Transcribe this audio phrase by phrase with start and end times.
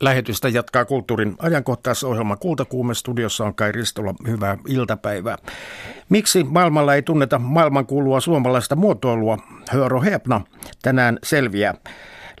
[0.00, 2.94] Lähetystä jatkaa kulttuurin ajankohtaisohjelma Kultakuume.
[2.94, 4.14] Studiossa on Kai Ristola.
[4.26, 5.36] Hyvää iltapäivää.
[6.08, 9.38] Miksi maailmalla ei tunneta maailmankuulua suomalaista muotoilua?
[9.70, 10.40] Höro Hepna
[10.82, 11.74] tänään selviää.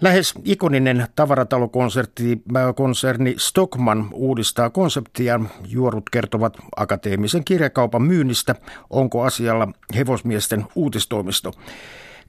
[0.00, 5.40] Lähes ikoninen tavaratalokonserni Stockman uudistaa konseptia.
[5.66, 8.54] Juorut kertovat akateemisen kirjakaupan myynnistä.
[8.90, 11.52] Onko asialla hevosmiesten uutistoimisto?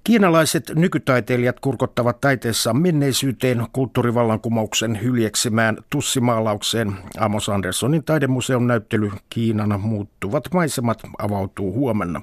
[0.04, 6.94] Kiinalaiset nykytaiteilijat kurkottavat taiteessaan menneisyyteen kulttuurivallankumouksen hyljeksimään tussimaalaukseen.
[7.20, 12.22] Amos Andersonin taidemuseon näyttely Kiinana muuttuvat maisemat avautuu huomenna.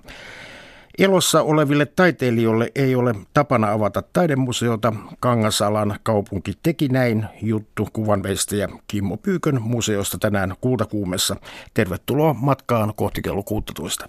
[0.98, 4.92] Elossa oleville taiteilijoille ei ole tapana avata taidemuseota.
[5.20, 11.36] Kangasalan kaupunki teki näin juttu kuvanveistäjä Kimmo Pyykön museosta tänään Kultakuumessa.
[11.74, 14.06] Tervetuloa matkaan kohti kello 16.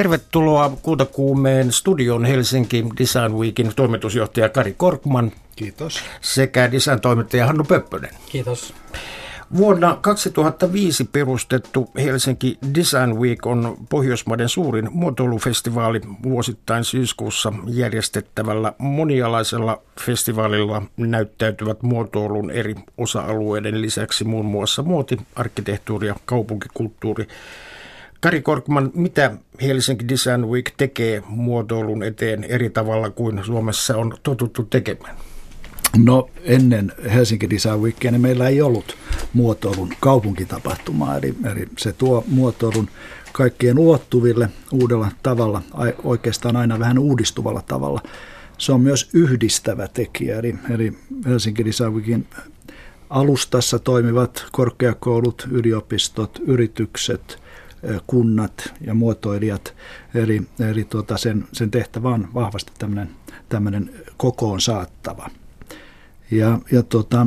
[0.00, 5.32] Tervetuloa Kultakuumeen studion Helsinki Design Weekin toimitusjohtaja Kari Korkman.
[5.56, 6.00] Kiitos.
[6.20, 8.10] Sekä design-toimittaja Hannu Pöppönen.
[8.32, 8.74] Kiitos.
[9.56, 20.82] Vuonna 2005 perustettu Helsinki Design Week on Pohjoismaiden suurin muotoilufestivaali vuosittain syyskuussa järjestettävällä monialaisella festivaalilla
[20.96, 27.26] näyttäytyvät muotoilun eri osa-alueiden lisäksi muun muassa muoti, arkkitehtuuri ja kaupunkikulttuuri
[28.20, 29.32] Kari Korkman, mitä
[29.62, 35.16] Helsinki Design Week tekee muotoilun eteen eri tavalla kuin Suomessa on totuttu tekemään?
[35.96, 38.96] No ennen Helsinki Design Weekia niin meillä ei ollut
[39.32, 42.88] muotoilun kaupunkitapahtumaa, eli, eli se tuo muotoilun
[43.32, 45.62] kaikkien ulottuville uudella tavalla,
[46.04, 48.02] oikeastaan aina vähän uudistuvalla tavalla.
[48.58, 50.92] Se on myös yhdistävä tekijä, eli, eli
[51.26, 52.26] Helsinki Design Weekin
[53.10, 57.38] alustassa toimivat korkeakoulut, yliopistot, yritykset–
[58.06, 59.74] kunnat ja muotoilijat.
[60.14, 63.10] Eli, eli tuota sen, sen tehtävä on vahvasti tämmöinen,
[63.48, 65.30] tämmöinen kokoon saattava.
[66.30, 67.26] Ja, ja tuota,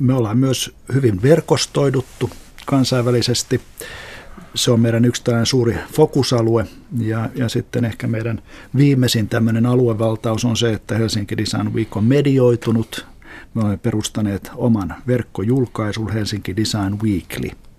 [0.00, 2.30] me ollaan myös hyvin verkostoiduttu
[2.66, 3.60] kansainvälisesti.
[4.54, 6.66] Se on meidän yksi tällainen suuri fokusalue
[6.98, 8.42] ja, ja sitten ehkä meidän
[8.76, 13.06] viimeisin tämmöinen aluevaltaus on se, että Helsinki Design Week on medioitunut.
[13.54, 17.50] Me olemme perustaneet oman verkkojulkaisun Helsinki Design Weekly–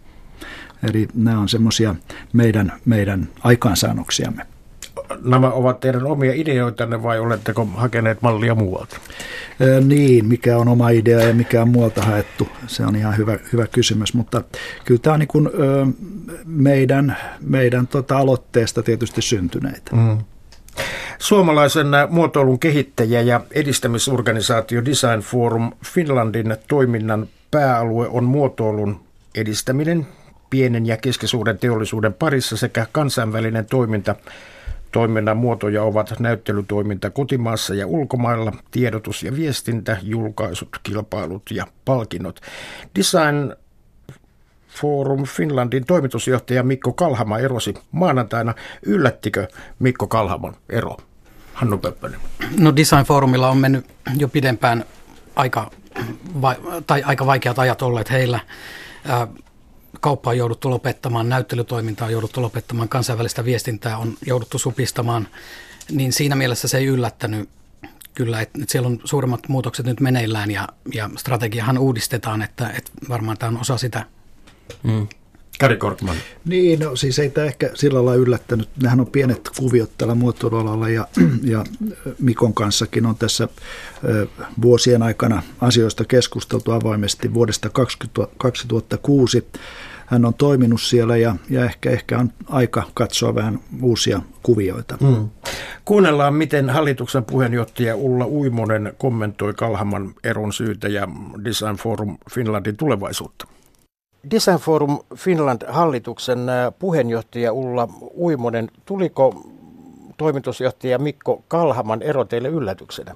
[0.89, 1.95] Eli nämä on semmoisia
[2.33, 4.45] meidän, meidän aikaansaannoksiamme.
[5.23, 8.97] Nämä ovat teidän omia ideoitanne vai oletteko hakeneet mallia muualta?
[9.85, 13.67] Niin, mikä on oma idea ja mikä on muualta haettu, se on ihan hyvä, hyvä
[13.67, 14.41] kysymys, mutta
[14.85, 15.85] kyllä tämä on niin kuin, ö,
[16.45, 19.95] meidän, meidän tota aloitteesta tietysti syntyneitä.
[19.95, 20.17] Mm.
[21.19, 29.00] Suomalaisen muotoilun kehittäjä ja edistämisorganisaatio Design Forum Finlandin toiminnan pääalue on muotoilun
[29.35, 30.07] edistäminen
[30.53, 34.15] pienen ja keskisuuren teollisuuden parissa sekä kansainvälinen toiminta.
[34.91, 42.39] Toiminnan muotoja ovat näyttelytoiminta kotimaassa ja ulkomailla, tiedotus ja viestintä, julkaisut, kilpailut ja palkinnot.
[42.95, 43.55] Design
[44.67, 48.53] Forum Finlandin toimitusjohtaja Mikko Kalhama erosi maanantaina.
[48.85, 49.47] Yllättikö
[49.79, 50.97] Mikko Kalhaman ero?
[51.53, 52.19] Hannu Pöppönen.
[52.59, 53.85] No Design Forumilla on mennyt
[54.17, 54.85] jo pidempään
[55.35, 55.71] aika,
[56.87, 58.39] tai aika vaikeat ajat olleet heillä
[60.01, 65.27] kauppa on jouduttu lopettamaan, näyttelytoimintaa on jouduttu lopettamaan, kansainvälistä viestintää on jouduttu supistamaan,
[65.91, 67.49] niin siinä mielessä se ei yllättänyt
[68.13, 73.37] kyllä, että, siellä on suuremmat muutokset nyt meneillään ja, ja strategiahan uudistetaan, että, että varmaan
[73.37, 74.05] tämä on osa sitä.
[74.83, 75.07] Mm.
[75.59, 76.15] Kari Korkman.
[76.45, 78.69] Niin, no siis ei tämä ehkä sillä lailla yllättänyt.
[78.83, 81.07] Nehän on pienet kuviot tällä muotoilualalla ja,
[81.53, 81.63] ja
[82.19, 83.47] Mikon kanssakin on tässä
[84.61, 89.47] vuosien aikana asioista keskusteltu avoimesti vuodesta 20, 2006.
[90.05, 94.97] Hän on toiminut siellä ja, ja ehkä, ehkä on aika katsoa vähän uusia kuvioita.
[95.01, 95.29] Mm.
[95.85, 101.07] Kuunnellaan, miten hallituksen puheenjohtaja Ulla Uimonen kommentoi Kalhaman eron syytä ja
[101.43, 103.52] Design Forum Finlandin tulevaisuutta.
[104.31, 107.88] Design Forum Finland hallituksen äh, puheenjohtaja Ulla
[108.18, 109.33] Uimonen, tuliko
[110.18, 113.15] toimitusjohtaja Mikko Kalhaman ero teille yllätyksenä?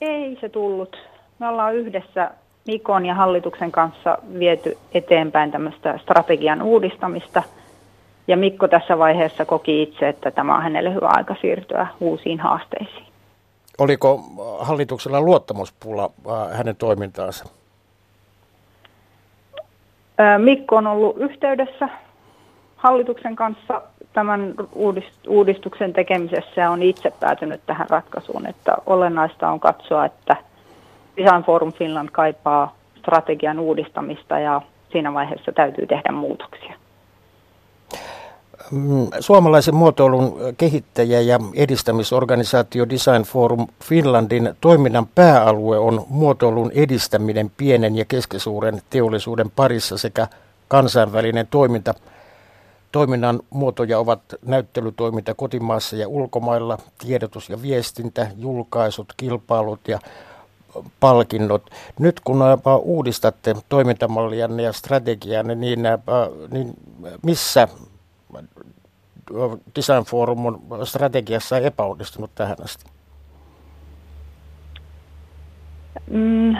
[0.00, 0.96] Ei se tullut.
[1.38, 2.30] Me ollaan yhdessä
[2.66, 7.42] Mikon ja hallituksen kanssa viety eteenpäin tämmöistä strategian uudistamista.
[8.28, 13.06] Ja Mikko tässä vaiheessa koki itse, että tämä on hänelle hyvä aika siirtyä uusiin haasteisiin.
[13.78, 14.24] Oliko
[14.58, 17.59] hallituksella luottamuspula äh, hänen toimintaansa?
[20.38, 21.88] Mikko on ollut yhteydessä
[22.76, 23.82] hallituksen kanssa
[24.12, 24.54] tämän
[25.28, 30.36] uudistuksen tekemisessä ja on itse päätynyt tähän ratkaisuun, että olennaista on katsoa, että
[31.16, 34.62] Design Forum Finland kaipaa strategian uudistamista ja
[34.92, 36.79] siinä vaiheessa täytyy tehdä muutoksia.
[38.70, 47.96] Mm, suomalaisen muotoilun kehittäjä ja edistämisorganisaatio Design Forum Finlandin toiminnan pääalue on muotoilun edistäminen pienen
[47.96, 50.28] ja keskisuuren teollisuuden parissa sekä
[50.68, 51.94] kansainvälinen toiminta.
[52.92, 59.98] Toiminnan muotoja ovat näyttelytoiminta kotimaassa ja ulkomailla, tiedotus ja viestintä, julkaisut, kilpailut ja
[61.00, 61.70] palkinnot.
[61.98, 62.40] Nyt kun
[62.82, 65.80] uudistatte toimintamallianne ja strategianne, niin,
[66.50, 66.74] niin
[67.22, 67.68] missä
[69.76, 72.84] Design Forum on strategiassa epäonnistunut tähän asti?
[76.10, 76.56] Mm,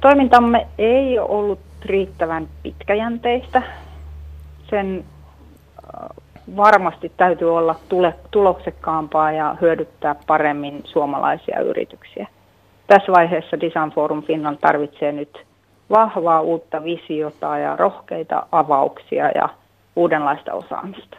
[0.00, 3.62] toimintamme ei ollut riittävän pitkäjänteistä.
[4.70, 5.04] Sen
[5.94, 6.08] äh,
[6.56, 12.26] varmasti täytyy olla tule, tuloksekkaampaa ja hyödyttää paremmin suomalaisia yrityksiä.
[12.86, 15.46] Tässä vaiheessa Design Forum Finland tarvitsee nyt
[15.90, 19.48] vahvaa uutta visiota ja rohkeita avauksia ja
[19.96, 21.16] uudenlaista osaamista.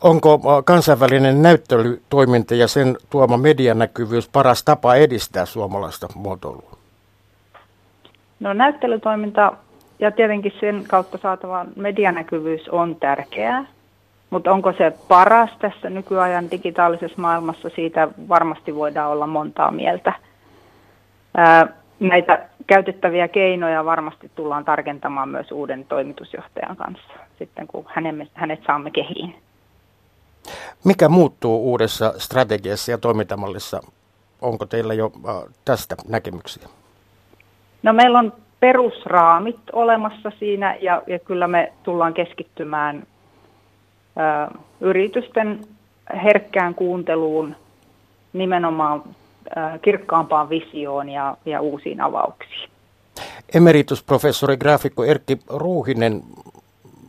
[0.00, 6.76] Onko äh, kansainvälinen näyttelytoiminta ja sen tuoma medianäkyvyys paras tapa edistää suomalaista muotoilua?
[8.40, 9.52] No näyttelytoiminta
[9.98, 13.64] ja tietenkin sen kautta saatava medianäkyvyys on tärkeää,
[14.30, 20.12] mutta onko se paras tässä nykyajan digitaalisessa maailmassa, siitä varmasti voidaan olla montaa mieltä.
[21.36, 21.66] Ää,
[22.00, 28.90] näitä käytettäviä keinoja varmasti tullaan tarkentamaan myös uuden toimitusjohtajan kanssa, sitten kun hänet, hänet saamme
[28.90, 29.34] kehiin.
[30.84, 33.80] Mikä muuttuu uudessa strategiassa ja toimintamallissa?
[34.42, 35.12] Onko teillä jo
[35.64, 36.68] tästä näkemyksiä?
[37.82, 43.06] No meillä on perusraamit olemassa siinä ja, ja kyllä me tullaan keskittymään
[44.16, 45.60] ö, yritysten
[46.24, 47.56] herkkään kuunteluun,
[48.32, 49.02] nimenomaan
[49.82, 52.70] kirkkaampaan visioon ja, ja uusiin avauksiin.
[53.54, 56.22] Emeritusprofessori graafikko Erkki Ruuhinen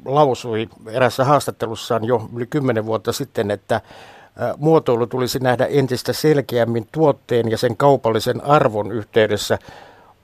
[0.05, 3.81] lausui erässä haastattelussaan jo yli kymmenen vuotta sitten, että
[4.57, 9.59] muotoilu tulisi nähdä entistä selkeämmin tuotteen ja sen kaupallisen arvon yhteydessä.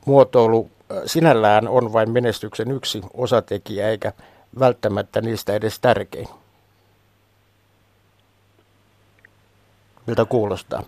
[0.05, 0.69] Muotoilu
[1.05, 4.13] sinällään on vain menestyksen yksi osatekijä, eikä
[4.59, 6.27] välttämättä niistä edes tärkein.
[10.07, 10.83] Miltä kuulostaa?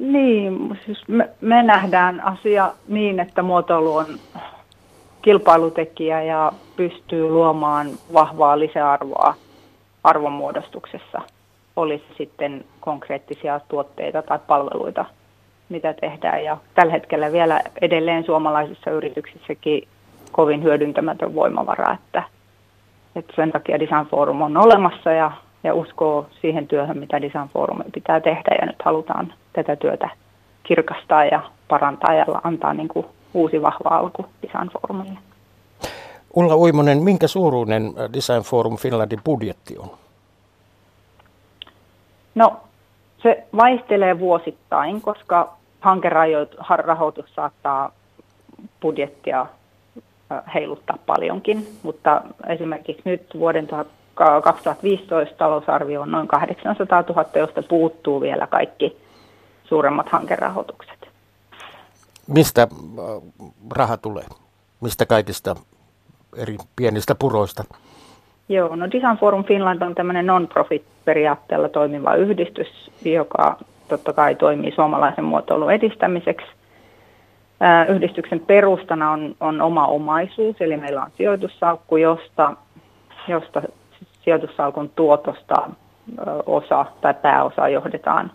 [0.00, 4.06] Niin, siis me, me nähdään asia niin, että muotoilu on
[5.22, 9.34] kilpailutekijä ja pystyy luomaan vahvaa lisäarvoa
[10.04, 11.20] arvonmuodostuksessa,
[11.76, 15.04] olisi sitten konkreettisia tuotteita tai palveluita,
[15.68, 16.44] mitä tehdään.
[16.44, 19.88] Ja tällä hetkellä vielä edelleen suomalaisissa yrityksissäkin
[20.32, 22.22] kovin hyödyntämätön voimavara, että,
[23.16, 25.32] että sen takia Design Forum on olemassa ja,
[25.64, 30.10] ja uskoo siihen työhön, mitä Design Forumin pitää tehdä ja nyt halutaan tätä työtä
[30.62, 35.18] kirkastaa ja parantaa ja antaa niin kuin uusi vahva alku Design Forumille.
[36.34, 39.90] Ulla Uimonen, minkä suuruinen äh, Design Forum Finlandin budjetti on?
[42.34, 42.56] No,
[43.22, 45.56] se vaihtelee vuosittain, koska
[46.60, 47.92] hankerahoitus saattaa
[48.80, 53.66] budjettia äh, heiluttaa paljonkin, mutta esimerkiksi nyt vuoden
[54.42, 58.96] 2015 talousarvio on noin 800 000, josta puuttuu vielä kaikki
[59.64, 61.08] suuremmat hankerahoitukset.
[62.26, 64.24] Mistä äh, raha tulee?
[64.80, 65.56] Mistä kaikista
[66.36, 67.64] eri pienistä puroista?
[68.48, 73.56] Joo, no Design Forum Finland on tämmöinen non-profit-periaatteella toimiva yhdistys, joka
[73.88, 76.46] totta kai toimii suomalaisen muotoilun edistämiseksi.
[77.88, 82.56] Yhdistyksen perustana on, on oma omaisuus, eli meillä on sijoitussalkku, josta,
[83.28, 83.62] josta
[84.24, 85.70] sijoitussalkun tuotosta
[86.46, 88.30] osa tai pääosa johdetaan,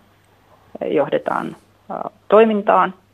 [0.91, 1.55] johdetaan
[2.29, 2.93] toimintaan–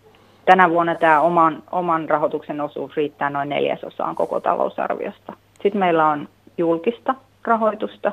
[0.46, 5.34] tänä vuonna tämä oman, oman rahoituksen osuus riittää noin neljäsosaan koko talousarviosta.
[5.54, 8.12] Sitten meillä on julkista rahoitusta.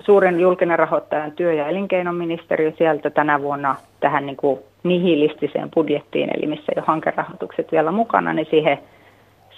[0.00, 6.30] Suurin julkinen rahoittaja on työ- ja elinkeinoministeriö sieltä tänä vuonna tähän niin kuin nihilistiseen budjettiin,
[6.36, 8.78] eli missä jo hankerahoitukset vielä mukana, niin siihen,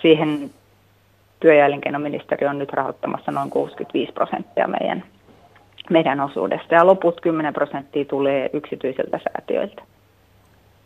[0.02, 0.50] siihen
[1.40, 5.04] työ- ja elinkeinoministeriö on nyt rahoittamassa noin 65 prosenttia meidän,
[5.90, 9.82] meidän osuudesta, ja loput 10 prosenttia tulee yksityisiltä säätiöiltä.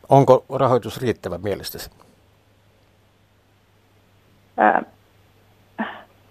[0.08, 1.90] Onko rahoitus riittävä mielestäsi?
[4.56, 4.82] Ää,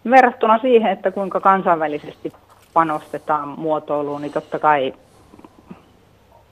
[0.09, 2.33] verrattuna siihen, että kuinka kansainvälisesti
[2.73, 4.93] panostetaan muotoiluun, niin totta kai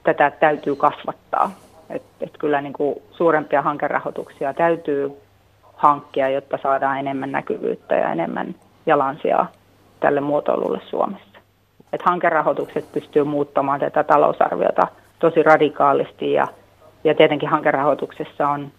[0.04, 1.50] tätä täytyy kasvattaa.
[1.90, 5.12] Et, et kyllä niin kuin suurempia hankerahoituksia täytyy
[5.80, 8.54] hankkia, jotta saadaan enemmän näkyvyyttä ja enemmän
[8.86, 9.50] jalansijaa
[10.00, 11.38] tälle muotoilulle Suomessa.
[11.92, 14.86] Et hankerahoitukset pystyy muuttamaan tätä talousarviota
[15.18, 16.48] tosi radikaalisti ja
[17.04, 18.72] ja tietenkin hankerahoituksessa on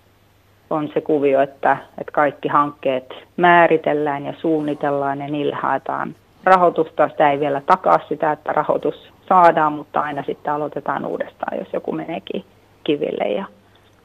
[0.69, 7.09] on se kuvio, että, että kaikki hankkeet määritellään ja suunnitellaan ja niillä haetaan rahoitusta.
[7.09, 11.91] Sitä ei vielä takaa sitä, että rahoitus saadaan, mutta aina sitten aloitetaan uudestaan, jos joku
[11.91, 12.45] meneekin
[12.83, 13.23] kiville.
[13.23, 13.45] Ja,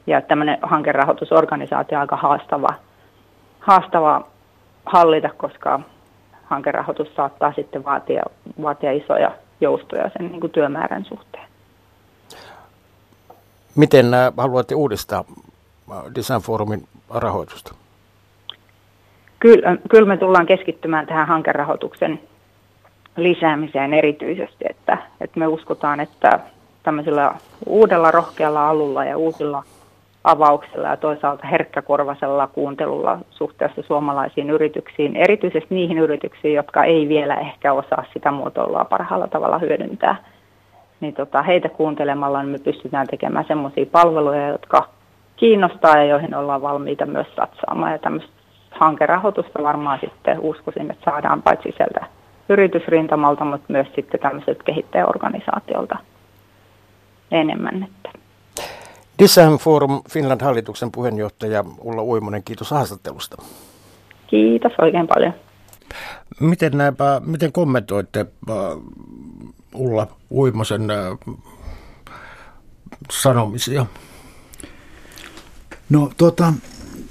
[0.07, 2.73] ja tämmöinen hankerahoitusorganisaatio on aika haastava,
[3.67, 4.27] haastava
[4.85, 5.79] hallita, koska
[6.43, 8.23] hankerahoitus saattaa sitten vaatia,
[8.61, 9.31] vaatia isoja
[9.61, 11.47] joustoja sen niin kuin työmäärän suhteen.
[13.75, 14.05] Miten
[14.37, 15.23] haluatte uudistaa
[15.91, 17.73] äh, Design Forumin rahoitusta?
[19.39, 22.19] Kyllä, kyllä me tullaan keskittymään tähän hankerahoituksen
[23.17, 26.39] lisäämiseen erityisesti, että, että me uskotaan, että
[26.83, 29.63] tämmöisellä uudella rohkealla alulla ja uusilla
[30.27, 37.73] avauksella ja toisaalta herkkäkorvasella kuuntelulla suhteessa suomalaisiin yrityksiin, erityisesti niihin yrityksiin, jotka ei vielä ehkä
[37.73, 40.15] osaa sitä muotoilua parhaalla tavalla hyödyntää.
[40.99, 44.87] Niin tota, heitä kuuntelemalla niin me pystytään tekemään sellaisia palveluja, jotka
[45.35, 47.91] kiinnostaa ja joihin ollaan valmiita myös satsaamaan.
[47.91, 48.31] Ja tämmöistä
[48.71, 52.05] hankerahoitusta varmaan sitten uskoisin, että saadaan paitsi sieltä
[52.49, 55.97] yritysrintamalta, mutta myös sitten tämmöiseltä kehittäjäorganisaatiolta
[57.31, 57.83] enemmän.
[57.83, 58.26] Että.
[59.19, 63.37] Design Forum Finland hallituksen puheenjohtaja Ulla Uimonen, kiitos haastattelusta.
[64.27, 65.33] Kiitos oikein paljon.
[66.39, 68.83] Miten, näinpä, miten kommentoitte uh,
[69.75, 71.37] Ulla Uimosen uh,
[73.11, 73.85] sanomisia?
[75.89, 76.53] No tota,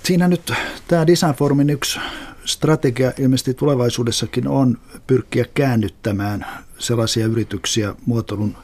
[0.03, 0.53] siinä nyt
[0.89, 2.01] tämä Design Forumin yksi
[2.45, 6.47] strategia ilmeisesti tulevaisuudessakin on pyrkiä käännyttämään
[6.79, 8.57] sellaisia yrityksiä muotoilun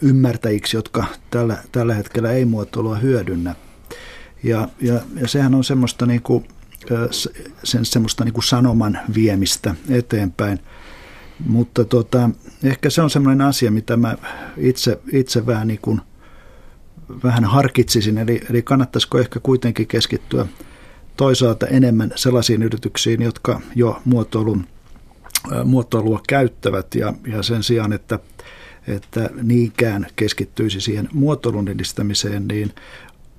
[0.00, 3.54] ymmärtäjiksi, jotka tällä, tällä hetkellä ei muotoilua hyödynnä.
[4.42, 6.44] Ja, ja, ja sehän on semmoista, niin kuin,
[7.64, 10.58] sen, semmoista niin kuin sanoman viemistä eteenpäin.
[11.46, 12.30] Mutta tota,
[12.64, 14.16] ehkä se on semmoinen asia, mitä mä
[14.56, 16.00] itse, itse vähän, niin kuin,
[17.24, 18.18] vähän harkitsisin.
[18.18, 20.46] Eli, eli kannattaisiko ehkä kuitenkin keskittyä
[21.16, 24.66] toisaalta enemmän sellaisiin yrityksiin, jotka jo muotoilun,
[25.64, 28.18] muotoilua käyttävät ja, ja sen sijaan, että
[28.86, 32.72] että niinkään keskittyisi siihen muotoilun edistämiseen, niin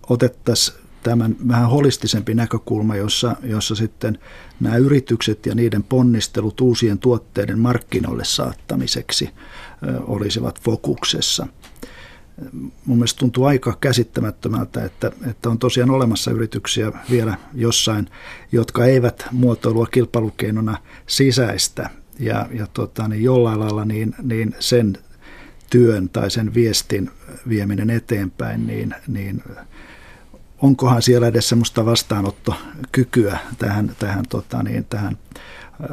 [0.09, 4.17] otettaisiin tämän vähän holistisempi näkökulma, jossa, jossa sitten
[4.59, 9.29] nämä yritykset ja niiden ponnistelut uusien tuotteiden markkinoille saattamiseksi
[10.07, 11.47] olisivat fokuksessa.
[12.85, 18.09] Mun mielestä tuntuu aika käsittämättömältä, että, että on tosiaan olemassa yrityksiä vielä jossain,
[18.51, 24.97] jotka eivät muotoilua kilpailukeinona sisäistä ja, ja tota, niin jollain lailla niin, niin sen
[25.73, 27.11] työn tai sen viestin
[27.49, 29.43] vieminen eteenpäin, niin, niin
[30.61, 35.17] onkohan siellä edes semmoista vastaanottokykyä tähän, tähän, tota, niin, tähän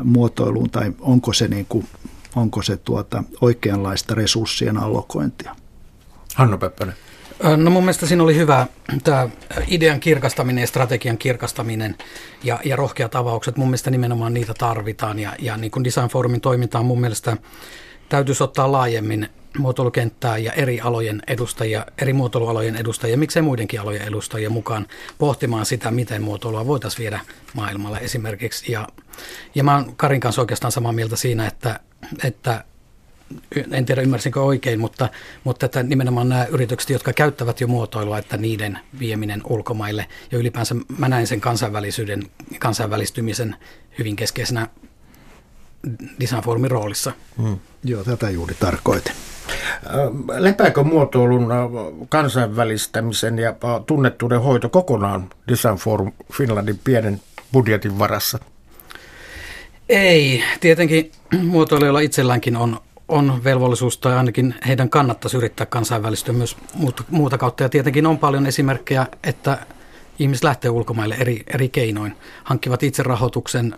[0.03, 1.87] muotoiluun, tai onko se, niin kuin,
[2.37, 5.57] onko se tuota, oikeanlaista resurssien allokointia?
[6.35, 6.95] Hanno Peppänen.
[7.57, 8.67] No mun mielestä siinä oli hyvä
[9.05, 9.29] tämä
[9.67, 11.97] idean kirkastaminen ja strategian kirkastaminen
[12.45, 13.57] ja, ja rohkeat avaukset.
[13.57, 17.37] Mun mielestä nimenomaan niitä tarvitaan ja, ja niin kuin Design Forumin toimintaan mun mielestä
[18.09, 19.29] täytyisi ottaa laajemmin
[19.59, 24.87] muotoilukenttää ja eri alojen edustajia, eri muotoilualojen edustajia, miksei muidenkin alojen edustajia mukaan
[25.19, 27.21] pohtimaan sitä, miten muotoilua voitaisiin viedä
[27.55, 28.73] maailmalle esimerkiksi.
[28.73, 28.89] Ja,
[29.55, 31.81] ja mä oon Karin kanssa oikeastaan samaa mieltä siinä, että,
[32.25, 32.65] että
[33.73, 35.09] en tiedä ymmärsinkö oikein, mutta,
[35.45, 40.75] mutta että nimenomaan nämä yritykset, jotka käyttävät jo muotoilua, että niiden vieminen ulkomaille ja ylipäänsä
[40.99, 42.23] mä näen sen kansainvälisyyden,
[42.59, 43.57] kansainvälistymisen
[43.99, 44.69] hyvin keskeisenä
[46.21, 47.13] designfoorumin roolissa.
[47.43, 47.59] Hmm.
[47.85, 49.15] Joo, tätä juuri tarkoitin.
[50.39, 51.49] Lepääkö muotoilun
[52.09, 53.55] kansainvälistämisen ja
[53.87, 57.21] tunnettuuden hoito kokonaan Design Forum Finlandin pienen
[57.53, 58.39] budjetin varassa?
[59.89, 60.43] Ei.
[60.61, 66.57] Tietenkin muotoilijoilla itselläänkin on, on velvollisuus tai ainakin heidän kannattaisi yrittää kansainvälistyä myös
[67.11, 67.63] muuta kautta.
[67.63, 69.59] Ja tietenkin on paljon esimerkkejä, että
[70.19, 72.17] ihmiset lähtee ulkomaille eri, eri keinoin.
[72.45, 73.75] Hankkivat itse rahoituksen,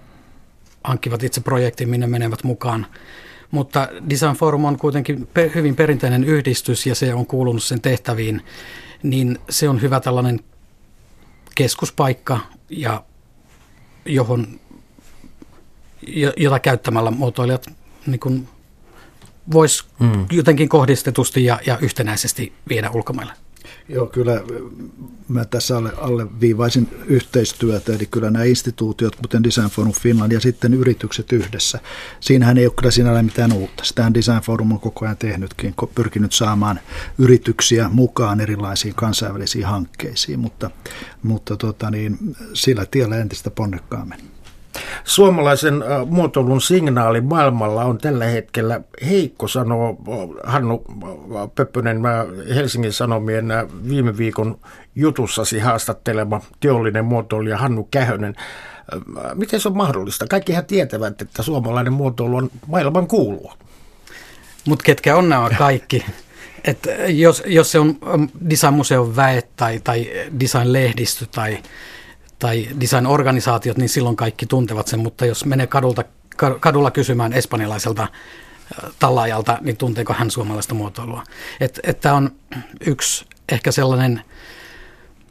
[0.85, 2.87] hankkivat itse projektin, minne menevät mukaan.
[3.51, 8.43] Mutta Design Forum on kuitenkin hyvin perinteinen yhdistys ja se on kuulunut sen tehtäviin,
[9.03, 10.41] niin se on hyvä tällainen
[11.55, 13.05] keskuspaikka, ja
[14.05, 14.61] johon,
[16.37, 17.71] jota käyttämällä muotoilijat
[18.07, 18.49] niin
[19.53, 20.27] vois mm.
[20.31, 23.33] jotenkin kohdistetusti ja, ja yhtenäisesti viedä ulkomaille.
[23.93, 24.43] Joo, kyllä
[25.29, 30.41] mä tässä alle, alle viivaisin yhteistyötä, eli kyllä nämä instituutiot, kuten Design Forum Finland ja
[30.41, 31.79] sitten yritykset yhdessä.
[32.21, 33.85] Siinähän ei ole kyllä sinällään mitään uutta.
[33.85, 36.81] Sitähän Design Forum on koko ajan tehnytkin, pyrkinyt saamaan
[37.19, 40.71] yrityksiä mukaan erilaisiin kansainvälisiin hankkeisiin, mutta,
[41.23, 42.19] mutta tota niin,
[42.55, 44.32] sillä tiellä entistä ponnekkaammin.
[45.05, 49.97] Suomalaisen muotoilun signaali maailmalla on tällä hetkellä heikko, sanoo
[50.45, 50.85] Hannu
[51.55, 51.99] Pöppönen
[52.55, 53.49] Helsingin Sanomien
[53.89, 54.59] viime viikon
[54.95, 58.35] jutussasi haastattelema teollinen muotoilija Hannu Kähönen.
[59.35, 60.27] Miten se on mahdollista?
[60.27, 63.57] Kaikkihan tietävät, että suomalainen muotoilu on maailman kuulua.
[64.69, 66.05] Mutta ketkä on nämä kaikki?
[66.65, 67.99] Et jos, jos se on
[68.51, 71.59] design-museon väet tai, tai design-lehdistö tai,
[72.43, 76.05] tai design-organisaatiot, niin silloin kaikki tuntevat sen, mutta jos menee kadulta,
[76.61, 78.09] kadulla kysymään espanjalaiselta
[78.99, 81.23] tallaajalta, niin tunteeko hän suomalaista muotoilua?
[81.61, 82.31] Että et tämä on
[82.87, 84.23] yksi ehkä sellainen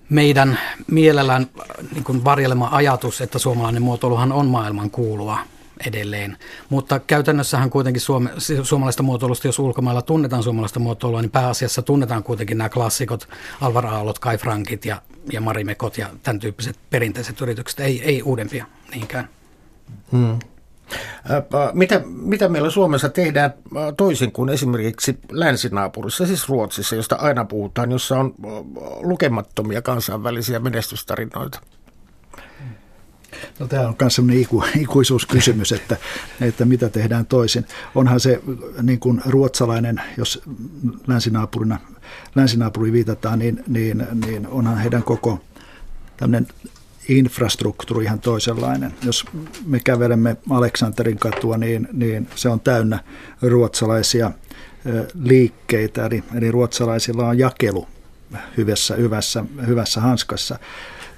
[0.09, 1.47] meidän mielellään
[1.93, 5.39] niin kuin varjelema ajatus, että suomalainen muotoiluhan on maailman kuulua
[5.87, 6.37] edelleen.
[6.69, 8.29] Mutta käytännössähän kuitenkin suome,
[8.63, 13.29] suomalaista muotoilusta, jos ulkomailla tunnetaan suomalaista muotoilua, niin pääasiassa tunnetaan kuitenkin nämä klassikot,
[13.61, 15.01] Alvar Aallot, Kai Frankit ja,
[15.31, 19.29] ja Marimekot ja tämän tyyppiset perinteiset yritykset, ei, ei uudempia niinkään.
[20.11, 20.39] Hmm.
[21.73, 23.53] Mitä, mitä meillä Suomessa tehdään
[23.97, 28.35] toisin kuin esimerkiksi länsinaapurissa, siis Ruotsissa, josta aina puhutaan, jossa on
[29.01, 31.61] lukemattomia kansainvälisiä menestystarinoita?
[33.59, 35.97] No, tämä on myös sellainen iku, ikuisuuskysymys, että,
[36.41, 37.65] että mitä tehdään toisin.
[37.95, 38.41] Onhan se
[38.81, 40.41] niin kuin ruotsalainen, jos
[41.07, 41.79] länsinaapurina,
[42.35, 45.39] länsinaapuri viitataan, niin, niin, niin onhan heidän koko
[46.17, 46.47] tämmöinen
[47.09, 48.93] infrastruktuuri ihan toisenlainen.
[49.03, 49.25] Jos
[49.65, 53.03] me kävelemme Aleksanterin katua, niin, niin se on täynnä
[53.41, 54.31] ruotsalaisia
[55.13, 57.87] liikkeitä, eli, eli ruotsalaisilla on jakelu
[58.57, 60.59] hyvässä, hyvässä, hyvässä hanskassa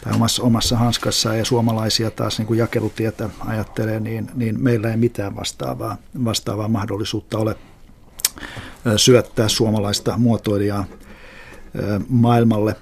[0.03, 4.97] tai omassa, omassa hanskassa ja suomalaisia taas niin kuin jakelutietä ajattelee, niin, niin meillä ei
[4.97, 7.55] mitään vastaavaa, vastaavaa mahdollisuutta ole
[8.97, 10.85] syöttää suomalaista muotoilijaa
[12.09, 12.75] maailmalle.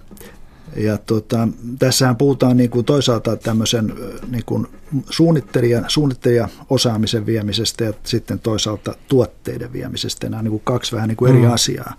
[0.75, 1.47] Ja tota,
[1.79, 3.93] tässähän puhutaan niin kuin toisaalta tämmöisen
[4.27, 4.67] niin kuin
[5.09, 10.29] suunnittelijan, suunnittelijan osaamisen viemisestä ja sitten toisaalta tuotteiden viemisestä.
[10.29, 11.51] Nämä on niin kuin kaksi vähän niin kuin eri mm.
[11.51, 11.93] asiaa.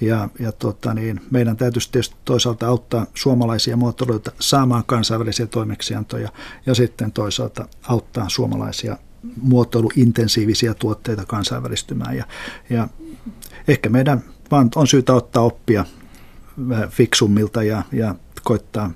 [0.00, 6.28] Ja, ja tota, niin meidän täytyisi tietysti toisaalta auttaa suomalaisia muotoilijoita saamaan kansainvälisiä toimeksiantoja
[6.66, 8.96] ja sitten toisaalta auttaa suomalaisia
[9.42, 12.16] muotoiluintensiivisiä tuotteita kansainvälistymään.
[12.16, 12.24] Ja,
[12.70, 12.88] ja
[13.68, 15.84] ehkä meidän vaan on syytä ottaa oppia
[16.88, 18.90] fiksummilta ja, ja koittaa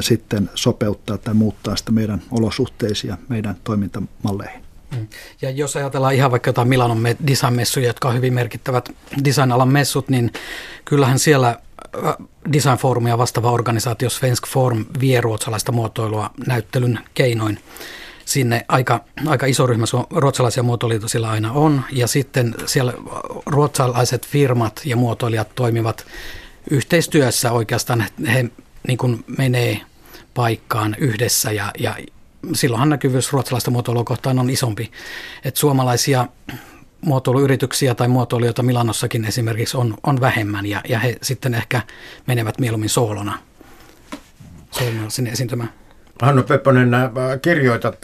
[0.00, 4.62] sitten sopeuttaa tai muuttaa sitä meidän olosuhteisiin ja meidän toimintamalleihin.
[4.96, 5.08] Mm.
[5.42, 8.90] Ja jos ajatellaan ihan vaikka jotain Milanon design-messuja, jotka on hyvin merkittävät
[9.24, 10.32] design-alan messut, niin
[10.84, 11.58] kyllähän siellä
[12.52, 17.58] design-foorumia vastaava organisaatio Svensk Form vie ruotsalaista muotoilua näyttelyn keinoin.
[18.24, 22.92] Sinne aika, aika iso ryhmä ruotsalaisia muotoilijoita sillä aina on, ja sitten siellä
[23.46, 26.06] ruotsalaiset firmat ja muotoilijat toimivat
[26.70, 28.44] yhteistyössä oikeastaan he
[28.88, 29.80] niin kuin menee
[30.34, 31.96] paikkaan yhdessä ja, ja
[32.52, 34.92] silloinhan näkyvyys ruotsalaista muotoilua kohtaan on isompi.
[35.44, 36.26] Et suomalaisia
[37.00, 41.80] muotoiluyrityksiä tai muotoilijoita Milanossakin esimerkiksi on, on vähemmän ja, ja he sitten ehkä
[42.26, 43.38] menevät mieluummin soolona,
[44.70, 45.72] soolona sinne esiintymään.
[46.22, 46.90] Hannu Pepponen,
[47.42, 47.98] kirjoitat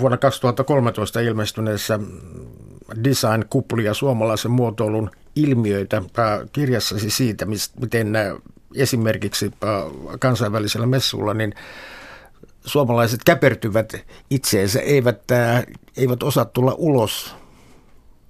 [0.00, 1.98] vuonna 2013 ilmestyneessä
[3.04, 6.02] design-kuplia suomalaisen muotoilun ilmiöitä
[6.52, 7.46] kirjassasi siitä,
[7.80, 8.12] miten
[8.74, 9.50] esimerkiksi
[10.18, 11.54] kansainvälisellä messulla, niin
[12.64, 13.92] suomalaiset käpertyvät
[14.30, 15.22] itseensä, eivät,
[15.96, 17.34] eivät osaa tulla ulos.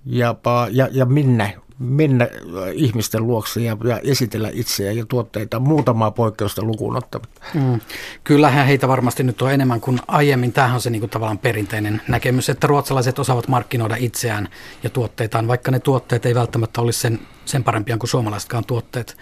[0.05, 0.35] Ja,
[0.71, 2.31] ja, ja minne mennä äh,
[2.73, 7.41] ihmisten luokse ja, ja esitellä itseä ja tuotteita muutamaa poikkeusta lukuun ottamatta.
[7.55, 7.81] Mm.
[8.25, 10.53] Kyllähän heitä varmasti nyt on enemmän kuin aiemmin.
[10.53, 14.49] Tämähän on se niin kuin tavallaan perinteinen näkemys, että ruotsalaiset osaavat markkinoida itseään
[14.83, 19.17] ja tuotteitaan, vaikka ne tuotteet ei välttämättä olisi sen, sen parempia kuin suomalaisetkaan tuotteet.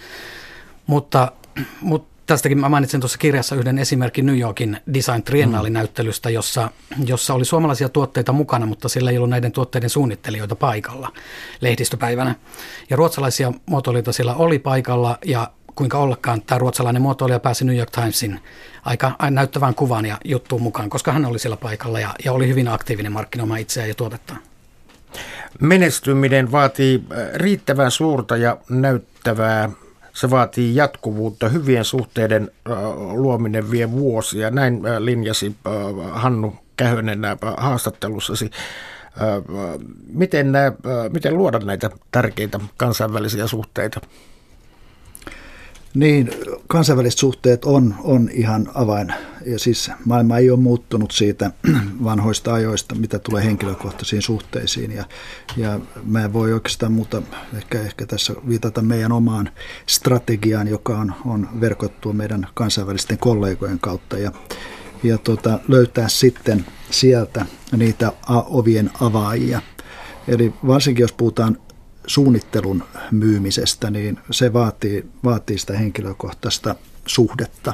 [0.87, 1.33] Mutta,
[1.81, 6.71] mutta Tästäkin mä mainitsin tuossa kirjassa yhden esimerkin New Yorkin Design Triennale-näyttelystä, jossa,
[7.07, 11.13] jossa oli suomalaisia tuotteita mukana, mutta sillä ei ollut näiden tuotteiden suunnittelijoita paikalla
[11.61, 12.35] lehdistöpäivänä.
[12.91, 17.91] Ja ruotsalaisia muotoilijoita sillä oli paikalla ja kuinka ollakaan tämä ruotsalainen muotoilija pääsi New York
[17.91, 18.41] Timesin
[18.85, 22.69] aika näyttävään kuvaan ja juttuun mukaan, koska hän oli siellä paikalla ja, ja oli hyvin
[22.69, 24.41] aktiivinen markkinoimaan itseään ja tuotettaan.
[25.61, 29.71] Menestyminen vaatii riittävän suurta ja näyttävää
[30.14, 31.48] se vaatii jatkuvuutta.
[31.48, 32.50] Hyvien suhteiden
[33.12, 34.50] luominen vie vuosia.
[34.50, 35.57] Näin linjasi
[36.12, 37.20] Hannu Kähönen
[37.57, 38.50] haastattelussasi.
[40.12, 40.53] Miten,
[41.12, 44.00] miten luoda näitä tärkeitä kansainvälisiä suhteita?
[45.95, 46.31] Niin,
[46.67, 49.15] kansainväliset suhteet on, on ihan avain.
[49.47, 51.51] Ja siis maailma ei ole muuttunut siitä
[52.05, 54.93] vanhoista ajoista, mitä tulee henkilökohtaisiin suhteisiin.
[54.93, 55.05] Ja,
[55.57, 57.23] ja mä en voi oikeastaan muuta
[57.57, 59.51] ehkä, ehkä tässä viitata meidän omaan
[59.87, 64.19] strategiaan, joka on, on verkottua meidän kansainvälisten kollegojen kautta.
[64.19, 64.33] Ja,
[65.03, 69.63] ja tota, löytää sitten sieltä niitä ovien avaajia.
[70.29, 71.59] Eli varsinkin jos puhutaan
[72.07, 76.75] suunnittelun myymisestä, niin se vaatii, vaatii sitä henkilökohtaista
[77.07, 77.73] suhdetta.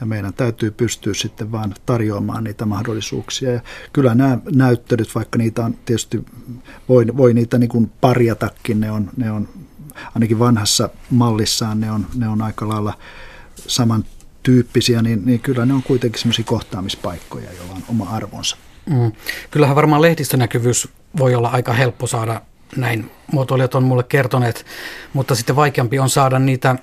[0.00, 3.52] Ja meidän täytyy pystyä sitten vaan tarjoamaan niitä mahdollisuuksia.
[3.52, 3.60] Ja
[3.92, 6.24] kyllä nämä näyttelyt, vaikka niitä on tietysti,
[6.88, 9.48] voi, voi niitä niin kuin parjatakin, ne on, ne on
[10.14, 12.94] ainakin vanhassa mallissaan, ne on, ne on aika lailla
[13.56, 18.56] samantyyppisiä, niin, niin kyllä ne on kuitenkin sellaisia kohtaamispaikkoja, joilla on oma arvonsa.
[18.90, 19.12] Mm.
[19.50, 22.42] Kyllähän varmaan lehdistönäkyvyys voi olla aika helppo saada
[22.76, 24.66] näin muotoilijat on mulle kertoneet,
[25.12, 26.76] mutta sitten vaikeampi on saada niitä,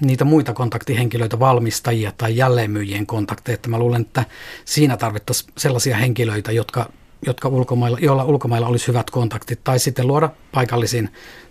[0.00, 3.54] niitä muita kontaktihenkilöitä, valmistajia tai jälleenmyyjien kontakteja.
[3.54, 4.24] Että mä luulen, että
[4.64, 6.90] siinä tarvittaisiin sellaisia henkilöitä, jotka,
[7.26, 11.08] jotka ulkomailla, joilla ulkomailla olisi hyvät kontaktit, tai sitten luoda paikallisiin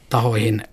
[0.09, 0.63] tahoihin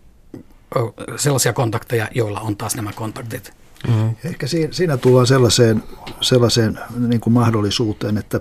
[1.17, 3.64] sellaisia kontakteja, joilla on taas nämä kontaktit.
[3.89, 4.15] Mm.
[4.25, 5.83] Ehkä siinä, siinä tullaan sellaiseen,
[6.21, 8.41] sellaiseen niin kuin mahdollisuuteen, että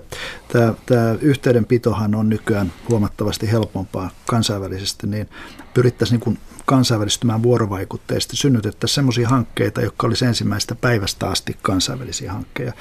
[0.52, 5.28] tämä, tämä yhteydenpitohan on nykyään huomattavasti helpompaa kansainvälisesti, niin
[5.74, 12.72] pyrittäisiin niin kansainvälistymään vuorovaikutteisesti, synnytettäisiin sellaisia hankkeita, jotka olisi ensimmäistä päivästä asti kansainvälisiä hankkeja.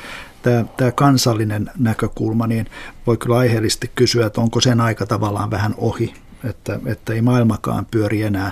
[0.42, 2.70] Tämä, tämä kansallinen näkökulma, niin
[3.08, 6.14] voi kyllä aiheellisesti kysyä, että onko sen aika tavallaan vähän ohi
[6.50, 8.52] että, että ei maailmakaan pyöri enää,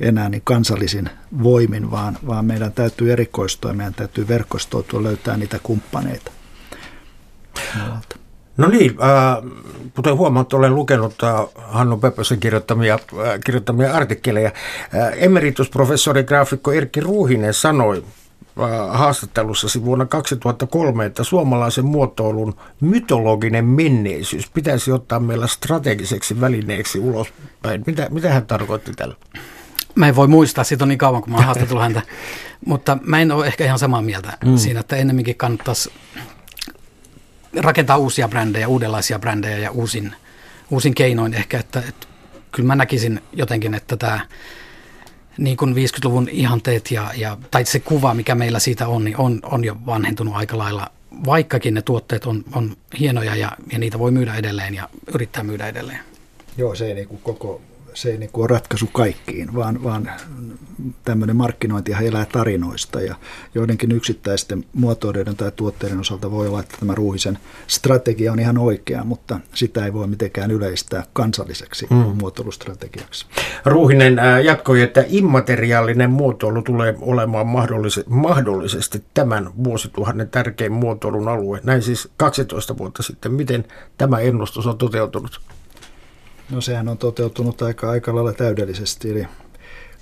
[0.00, 1.10] enää niin kansallisin
[1.42, 6.30] voimin, vaan, vaan meidän täytyy erikoistua, meidän täytyy verkostoitua, löytää niitä kumppaneita.
[8.56, 9.50] No niin, äh,
[9.94, 13.00] kuten huomaat, olen lukenut äh, Hannu Pepösen kirjoittamia, äh,
[13.44, 14.50] kirjoittamia artikkeleja.
[14.94, 18.04] Äh, emeritusprofessori graafikko Erkki Ruuhinen sanoi
[18.90, 27.82] haastattelussasi vuonna 2003, että suomalaisen muotoilun mytologinen menneisyys pitäisi ottaa meillä strategiseksi välineeksi ulospäin.
[27.86, 29.14] Mitä, mitä hän tarkoitti tällä?
[29.94, 32.02] Mä en voi muistaa, siitä on niin kauan, kun mä oon haastatellut häntä.
[32.66, 34.56] Mutta mä en ole ehkä ihan samaa mieltä mm.
[34.56, 35.92] siinä, että ennemminkin kannattaisi
[37.56, 40.14] rakentaa uusia brändejä, uudenlaisia brändejä ja uusin,
[40.70, 42.06] uusin keinoin ehkä, että, että
[42.52, 44.20] kyllä mä näkisin jotenkin, että tämä
[45.38, 49.40] niin kuin 50-luvun ihanteet ja, ja, tai se kuva, mikä meillä siitä on, niin on,
[49.42, 50.90] on jo vanhentunut aika lailla,
[51.26, 55.66] vaikkakin ne tuotteet on, on hienoja ja, ja niitä voi myydä edelleen ja yrittää myydä
[55.66, 56.00] edelleen.
[56.56, 57.60] Joo, se ei niin kuin koko
[57.94, 60.10] se ei niin kuin ole ratkaisu kaikkiin, vaan, vaan
[61.04, 63.14] tämmöinen markkinointi elää tarinoista ja
[63.54, 69.04] joidenkin yksittäisten muotoilijoiden tai tuotteiden osalta voi olla, että tämä ruuhisen strategia on ihan oikea,
[69.04, 71.96] mutta sitä ei voi mitenkään yleistää kansalliseksi mm.
[71.96, 73.26] muotoilustrategiaksi.
[73.64, 77.46] Ruuhinen jatkoi, että immateriaalinen muotoilu tulee olemaan
[78.08, 81.60] mahdollisesti tämän vuosituhannen tärkein muotoilun alue.
[81.64, 83.32] Näin siis 12 vuotta sitten.
[83.32, 83.64] Miten
[83.98, 85.40] tämä ennustus on toteutunut?
[86.50, 89.26] No sehän on toteutunut aika, aika lailla täydellisesti, eli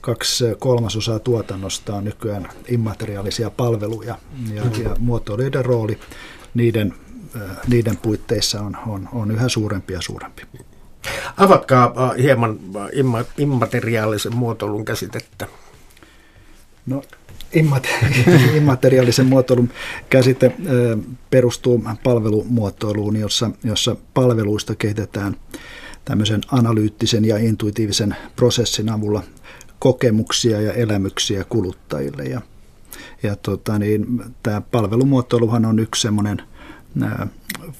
[0.00, 4.18] kaksi kolmasosaa tuotannosta on nykyään immateriaalisia palveluja
[4.54, 4.82] ja, mm.
[4.82, 5.98] ja muotoilijoiden rooli
[6.54, 6.94] niiden,
[7.37, 10.42] äh, niiden puitteissa on, on, on yhä suurempi ja suurempi.
[11.37, 15.46] Avatkaa äh, hieman äh, immateriaalisen muotoilun käsitettä.
[16.87, 17.02] No,
[18.56, 19.70] immateriaalisen muotoilun
[20.11, 20.52] käsite
[21.30, 25.37] perustuu palvelumuotoiluun, jossa, jossa palveluista kehitetään
[26.09, 29.23] tämmöisen analyyttisen ja intuitiivisen prosessin avulla
[29.79, 32.25] kokemuksia ja elämyksiä kuluttajille.
[32.25, 32.40] Ja,
[33.23, 34.07] ja tota, niin,
[34.42, 36.42] tämä palvelumuotoiluhan on yksi semmoinen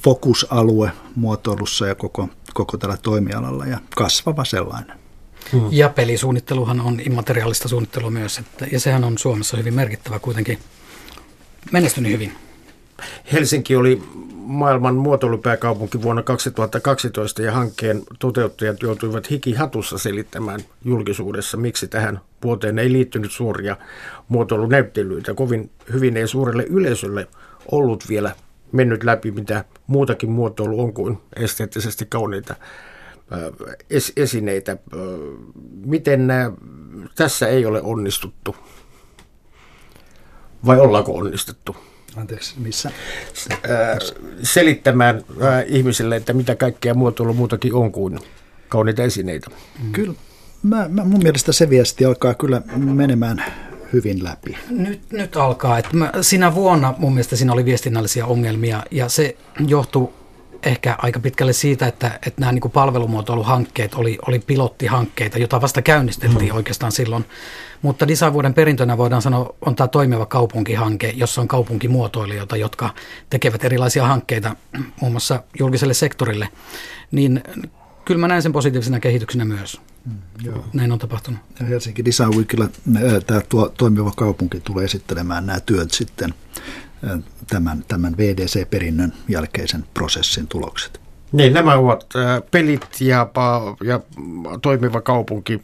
[0.03, 4.99] fokusalue muotoilussa ja koko, koko tällä toimialalla ja kasvava sellainen.
[5.53, 5.69] Hmm.
[5.71, 10.59] Ja pelisuunnitteluhan on immateriaalista suunnittelua myös, että, ja sehän on Suomessa hyvin merkittävä kuitenkin
[11.73, 12.48] menestynyt hyvin.
[13.33, 14.03] Helsinki oli
[14.35, 22.93] maailman muotoilupääkaupunki vuonna 2012 ja hankkeen toteuttajat joutuivat hikihatussa selittämään julkisuudessa, miksi tähän vuoteen ei
[22.93, 23.77] liittynyt suoria
[24.29, 25.35] muotoilunäyttelyitä.
[25.35, 27.27] Kovin hyvin ei suurelle yleisölle
[27.73, 28.35] ollut vielä
[28.73, 32.55] mennyt läpi, mitä muutakin muotoilu on kuin esteettisesti kauniita
[33.33, 33.39] äh,
[33.91, 34.73] es- esineitä.
[34.73, 34.79] Äh,
[35.87, 36.53] miten äh,
[37.15, 38.57] tässä ei ole onnistuttu?
[40.67, 41.77] Vai ollaanko onnistuttu?
[42.16, 42.90] Anteeksi, missä?
[44.42, 45.23] Selittämään
[45.66, 48.18] ihmisille, että mitä kaikkea muotoilu muutakin on kuin
[48.68, 49.51] kauniita esineitä.
[49.83, 49.92] Mm.
[49.92, 50.14] Kyllä,
[50.62, 53.44] mä, mä, mun mielestä se viesti alkaa kyllä menemään
[53.92, 54.57] hyvin läpi.
[54.71, 55.79] Nyt, nyt alkaa.
[55.79, 60.17] Että mä, sinä vuonna mun mielestä siinä oli viestinnällisiä ongelmia ja se johtuu
[60.62, 66.51] ehkä aika pitkälle siitä, että, että nämä niin palvelumuotoiluhankkeet oli, oli pilottihankkeita, jota vasta käynnisteltiin
[66.51, 66.57] mm.
[66.57, 67.25] oikeastaan silloin.
[67.83, 72.90] Mutta design-vuoden perintönä voidaan sanoa, on tämä toimiva kaupunkihanke, jossa on kaupunkimuotoilijoita, jotka
[73.31, 74.57] tekevät erilaisia hankkeita
[75.01, 76.49] muun muassa julkiselle sektorille.
[77.11, 77.42] Niin
[78.05, 79.81] kyllä mä näen sen positiivisena kehityksenä myös.
[80.05, 80.64] Mm, joo.
[80.73, 81.40] Näin on tapahtunut.
[81.61, 82.68] Ja Helsinki Design Weekillä
[83.27, 86.35] tämä tuo, toimiva kaupunki tulee esittelemään nämä työt sitten
[87.47, 91.01] tämän, tämän VDC-perinnön jälkeisen prosessin tulokset.
[91.33, 92.07] Niin, nämä ovat
[92.51, 93.29] pelit ja,
[93.85, 94.01] ja
[94.63, 95.63] toimiva kaupunki.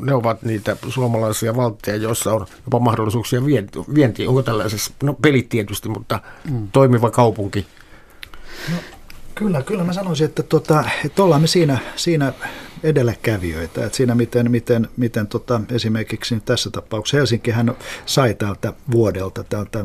[0.00, 3.40] Ne ovat niitä suomalaisia valtteja, joissa on jopa mahdollisuuksia
[3.94, 4.28] vientiin.
[4.28, 6.68] Onko tällaisessa, no pelit tietysti, mutta mm.
[6.72, 7.66] toimiva kaupunki?
[8.70, 8.76] No,
[9.34, 12.32] kyllä, kyllä mä sanoisin, että, tota, että ollaan me siinä, siinä
[12.82, 13.84] edelläkävijöitä.
[13.84, 19.84] Että siinä miten, miten, miten tota, esimerkiksi tässä tapauksessa Helsinkihän sai tältä vuodelta, tältä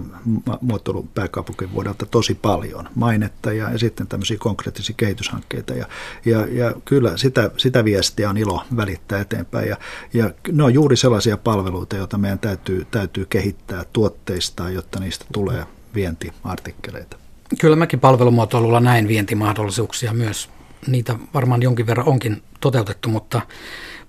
[0.62, 5.74] muotoilun pääkaupunkivuodelta tosi paljon mainetta ja, ja sitten tämmöisiä konkreettisia kehityshankkeita.
[5.74, 5.86] Ja,
[6.26, 9.70] ja, ja kyllä sitä, sitä viestiä on ilo välittää eteenpäin.
[9.70, 9.78] Ja,
[10.14, 15.66] ja ne on juuri sellaisia palveluita, joita meidän täytyy, täytyy kehittää tuotteista, jotta niistä tulee
[15.96, 17.18] vientiartikkeleita.
[17.60, 20.50] Kyllä mäkin palvelumuotoilulla näin vientimahdollisuuksia myös
[20.88, 23.42] niitä varmaan jonkin verran onkin toteutettu, mutta,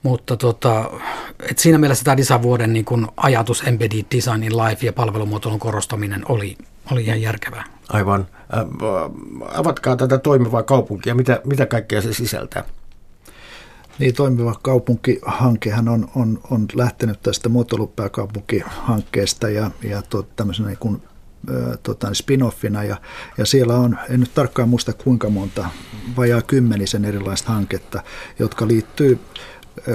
[0.02, 0.90] mutta tota,
[1.50, 6.58] et siinä mielessä tämä design-vuoden niin kun ajatus Embedded Designin Life ja palvelumuotoilun korostaminen oli,
[6.92, 7.64] oli ihan järkevää.
[7.88, 8.26] Aivan.
[8.56, 8.64] Äh,
[9.54, 11.14] avatkaa tätä toimivaa kaupunkia.
[11.14, 12.64] Mitä, mitä kaikkea se sisältää?
[13.98, 21.02] Niin, toimiva kaupunkihankehan on, on, on lähtenyt tästä muotoilupääkaupunkihankkeesta ja, ja tuot, tämmöisenä niin kuin
[21.82, 22.96] tota, spin-offina ja,
[23.38, 25.68] ja siellä on, en nyt tarkkaan muista kuinka monta,
[26.16, 28.02] vajaa kymmenisen erilaista hanketta,
[28.38, 29.18] jotka liittyy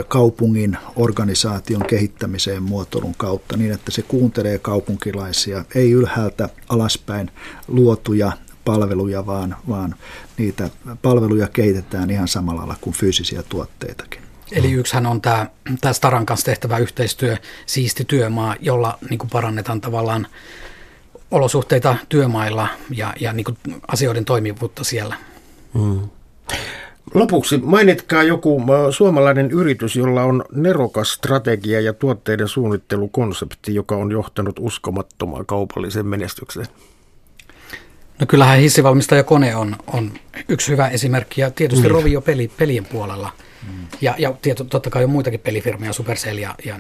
[0.08, 7.32] kaupungin organisaation kehittämiseen muotoilun kautta niin, että se kuuntelee kaupunkilaisia, ei ylhäältä alaspäin
[7.68, 8.32] luotuja
[8.66, 9.96] palveluja, vaan, vaan
[10.38, 10.70] niitä
[11.02, 14.22] palveluja kehitetään ihan samalla lailla kuin fyysisiä tuotteitakin.
[14.52, 15.48] Eli yksihän on tämä,
[15.82, 20.28] tämä Staran kanssa tehtävä yhteistyö, siisti työmaa, jolla niin kuin parannetaan tavallaan
[21.32, 25.15] olosuhteita työmailla ja, ja niin kuin asioiden toimivuutta siellä.
[25.74, 26.10] Hmm.
[27.13, 34.56] Lopuksi mainitkaa joku suomalainen yritys, jolla on nerokas strategia ja tuotteiden suunnittelukonsepti, joka on johtanut
[34.60, 36.68] uskomattomaan kaupalliseen menestykseen.
[38.20, 40.12] No kyllähän hissivalmistaja kone on, on
[40.48, 41.92] yksi hyvä esimerkki ja tietysti mm.
[41.92, 43.32] Rovio peli, pelien puolella.
[43.68, 43.88] Mm.
[44.02, 46.80] Ja, ja tieto, totta kai on muitakin pelifirmoja, Supercell ja, ja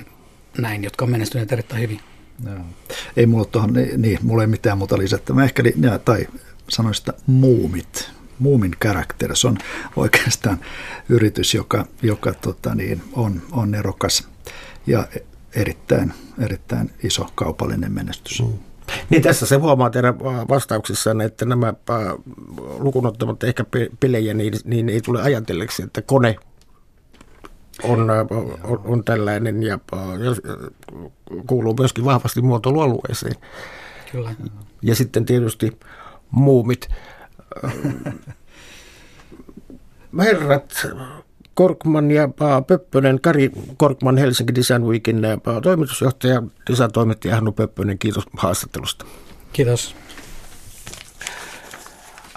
[0.57, 1.99] näin, jotka on menestyneet erittäin hyvin.
[3.17, 5.43] Ei mulla tuohon, niin, mulla ei mitään muuta lisättävää.
[5.43, 6.27] Ehkä, ja, tai
[6.69, 8.11] sanoisin, että muumit.
[8.39, 9.57] Muumin Characters on
[9.95, 10.59] oikeastaan
[11.09, 14.27] yritys, joka, joka tota, niin, on, on erokas
[14.87, 15.07] ja
[15.55, 18.41] erittäin, erittäin iso kaupallinen menestys.
[18.41, 18.53] Mm.
[19.09, 21.73] Niin tässä se huomaa teidän vastauksissanne, että nämä
[22.79, 23.65] lukunottamatta ehkä
[23.99, 26.35] pelejä, niin, niin ei tule ajatelleeksi, että kone
[27.83, 28.09] on,
[28.63, 29.79] on, on tällainen ja,
[31.47, 33.35] kuuluu myöskin vahvasti muotoilualueeseen.
[34.11, 34.35] Kyllä.
[34.81, 35.79] Ja sitten tietysti
[36.31, 36.89] muumit.
[40.19, 40.87] Herrat,
[41.53, 42.29] Korkman ja
[42.67, 45.21] Pöppönen, Kari Korkman Helsinki Design Weekin
[45.63, 49.05] toimitusjohtaja, design-toimittaja Hannu Pöppönen, kiitos haastattelusta.
[49.53, 49.95] Kiitos.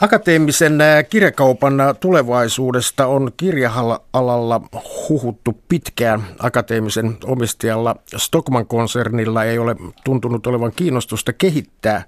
[0.02, 4.62] Akateemisen kirjakaupan tulevaisuudesta on kirjahalla
[5.08, 6.22] huhuttu pitkään.
[6.38, 12.02] Akateemisen omistajalla Stockman-konsernilla ei ole tuntunut olevan kiinnostusta kehittää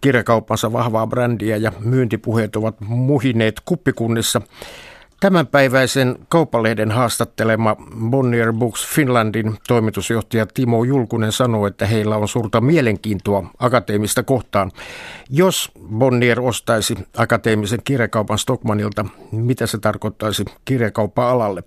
[0.00, 4.40] kirjakaupansa vahvaa brändiä ja myyntipuheet ovat muhineet kuppikunnissa.
[5.24, 7.76] Tämänpäiväisen kauppalehden haastattelema
[8.10, 14.70] Bonnier Books Finlandin toimitusjohtaja Timo Julkunen sanoi, että heillä on suurta mielenkiintoa akateemista kohtaan.
[15.30, 21.62] Jos Bonnier ostaisi akateemisen kirjakaupan Stockmanilta, mitä se tarkoittaisi kirjakauppa-alalle?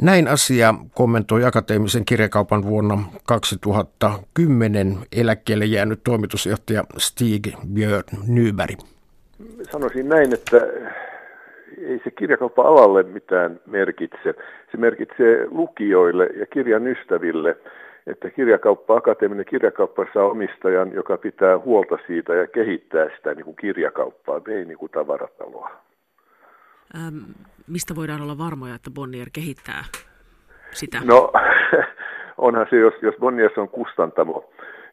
[0.00, 8.78] Näin asia kommentoi akateemisen kirjakaupan vuonna 2010 eläkkeelle jäänyt toimitusjohtaja Stig Björn Nyberg.
[9.72, 10.56] Sanoisin näin, että
[11.86, 14.34] ei se kirjakauppa-alalle mitään merkitse.
[14.70, 17.56] Se merkitsee lukijoille ja kirjan ystäville,
[18.06, 23.56] että kirjakauppa, akateeminen kirjakauppa saa omistajan, joka pitää huolta siitä ja kehittää sitä niin kuin
[23.56, 25.70] kirjakauppaa, ei niin kuin tavarataloa.
[26.94, 27.18] Ähm,
[27.66, 29.84] mistä voidaan olla varmoja, että Bonnier kehittää
[30.70, 30.98] sitä?
[31.04, 31.32] No,
[32.38, 34.50] onhan se, jos, jos Bonnier on kustantamo,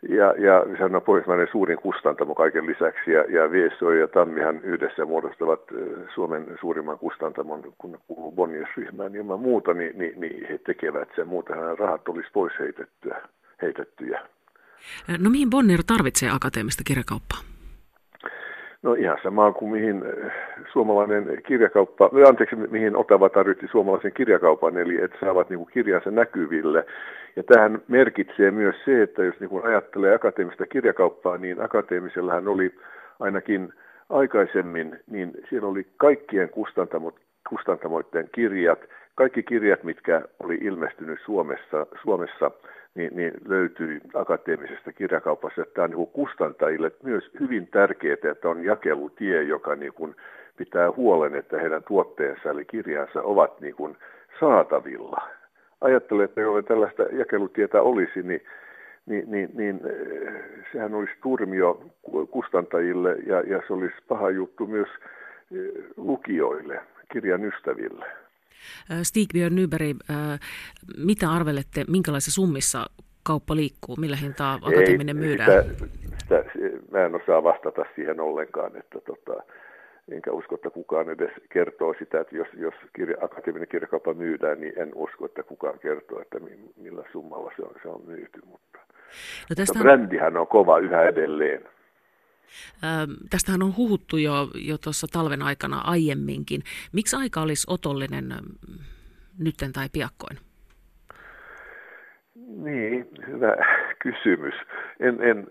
[0.09, 5.05] ja, ja sehän on pohjoismainen suurin kustantamo kaiken lisäksi, ja, ja VSO ja Tammihan yhdessä
[5.05, 5.61] muodostavat
[6.13, 11.27] Suomen suurimman kustantamon, kun kuuluu Bonniers-ryhmään niin ilman muuta, niin, niin, niin he tekevät sen,
[11.27, 13.21] muutenhan rahat olisi pois heitettyä,
[13.61, 14.21] heitettyjä.
[15.19, 17.52] No mihin Bonnier tarvitsee akateemista kirjakauppaa?
[18.83, 20.03] No ihan sama kuin mihin
[20.71, 26.85] suomalainen kirjakauppa, anteeksi, mihin Otava tarvitti suomalaisen kirjakaupan, eli että saavat niin kuin kirjansa näkyville.
[27.35, 32.75] Ja tähän merkitsee myös se, että jos niin kuin ajattelee akateemista kirjakauppaa, niin akateemisellahan oli
[33.19, 33.73] ainakin
[34.09, 37.15] aikaisemmin, niin siellä oli kaikkien kustantamot,
[37.49, 38.79] kustantamoiden kirjat,
[39.15, 42.51] kaikki kirjat, mitkä oli ilmestynyt Suomessa, Suomessa
[42.95, 45.65] niin, niin löytyi akateemisesta kirjakaupassa.
[45.73, 50.15] Tämä on niin kustantajille myös hyvin tärkeää, että on jakelutie, joka niin kuin
[50.57, 53.97] pitää huolen, että heidän tuotteensa eli kirjansa ovat niin kuin
[54.39, 55.21] saatavilla.
[55.81, 58.41] Ajattelen, että jos tällaista jakelutietä olisi, niin
[59.05, 60.33] niin, niin, niin eh,
[60.71, 61.81] sehän olisi turmio
[62.31, 64.87] kustantajille ja, ja se olisi paha juttu myös
[65.51, 66.79] eh, lukijoille,
[67.11, 68.05] kirjan ystäville.
[69.03, 69.97] Stigbjörn Nyberg,
[70.97, 72.85] mitä arvelette, minkälaisissa summissa
[73.23, 75.63] kauppa liikkuu, millä hintaa akateeminen myydään?
[75.63, 79.43] Sitä, sitä, mä en osaa vastata siihen ollenkaan, että tota,
[80.11, 84.73] enkä usko, että kukaan edes kertoo sitä, että jos, jos kirja, akateeminen kirjakauppa myydään, niin
[84.79, 86.37] en usko, että kukaan kertoo, että
[86.77, 88.41] millä summalla se on, se on myyty.
[88.45, 88.79] Mutta,
[89.49, 89.83] no tästä on...
[89.83, 91.63] brändihän on kova yhä edelleen.
[92.83, 96.61] Ähm, tästähän on huhuttu jo, jo tuossa talven aikana aiemminkin.
[96.93, 98.45] Miksi aika olisi otollinen ähm,
[99.39, 100.37] nytten tai piakkoin?
[102.63, 103.55] Niin, hyvä
[103.99, 104.53] kysymys.
[104.99, 105.47] En, en,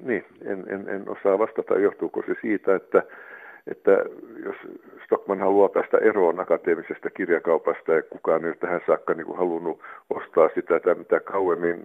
[0.00, 3.02] niin, en, en, en osaa vastata, johtuuko se siitä, että,
[3.66, 3.90] että
[4.44, 4.56] jos
[5.04, 9.80] Stockman haluaa päästä eroon akateemisesta kirjakaupasta ja kukaan ei ole tähän saakka niin kuin halunnut
[10.10, 11.84] ostaa sitä tai mitä kauemmin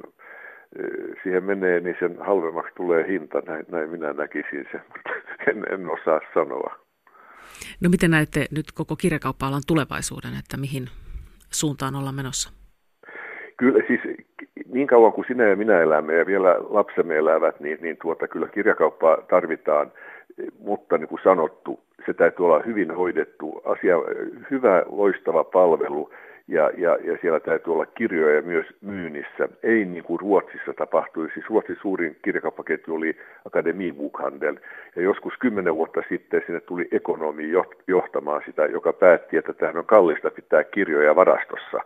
[1.24, 3.42] siihen menee, niin sen halvemmaksi tulee hinta.
[3.48, 5.10] Näin, näin minä näkisin sen, mutta
[5.48, 6.76] en, en osaa sanoa.
[7.82, 10.86] No miten näette nyt koko kirjakauppa-alan tulevaisuuden, että mihin
[11.52, 12.54] suuntaan ollaan menossa?
[13.58, 14.02] Kyllä siis
[14.74, 18.48] niin kauan kuin sinä ja minä elämme ja vielä lapsemme elävät, niin, niin tuota, kyllä
[18.48, 19.92] kirjakauppaa tarvitaan,
[20.60, 23.96] mutta niin kuin sanottu, se täytyy olla hyvin hoidettu asia,
[24.52, 26.12] hyvä, loistava palvelu,
[26.50, 29.50] ja, ja, ja siellä täytyy olla kirjoja myös myynnissä.
[29.64, 31.30] Ei niin kuin Ruotsissa tapahtui.
[31.34, 34.58] Siis Ruotsin suurin kirjakauppaketju oli Akademi Bokhandel.
[34.96, 37.52] Ja joskus kymmenen vuotta sitten sinne tuli ekonomi
[37.88, 41.78] johtamaan sitä, joka päätti, että tähän on kallista pitää kirjoja varastossa.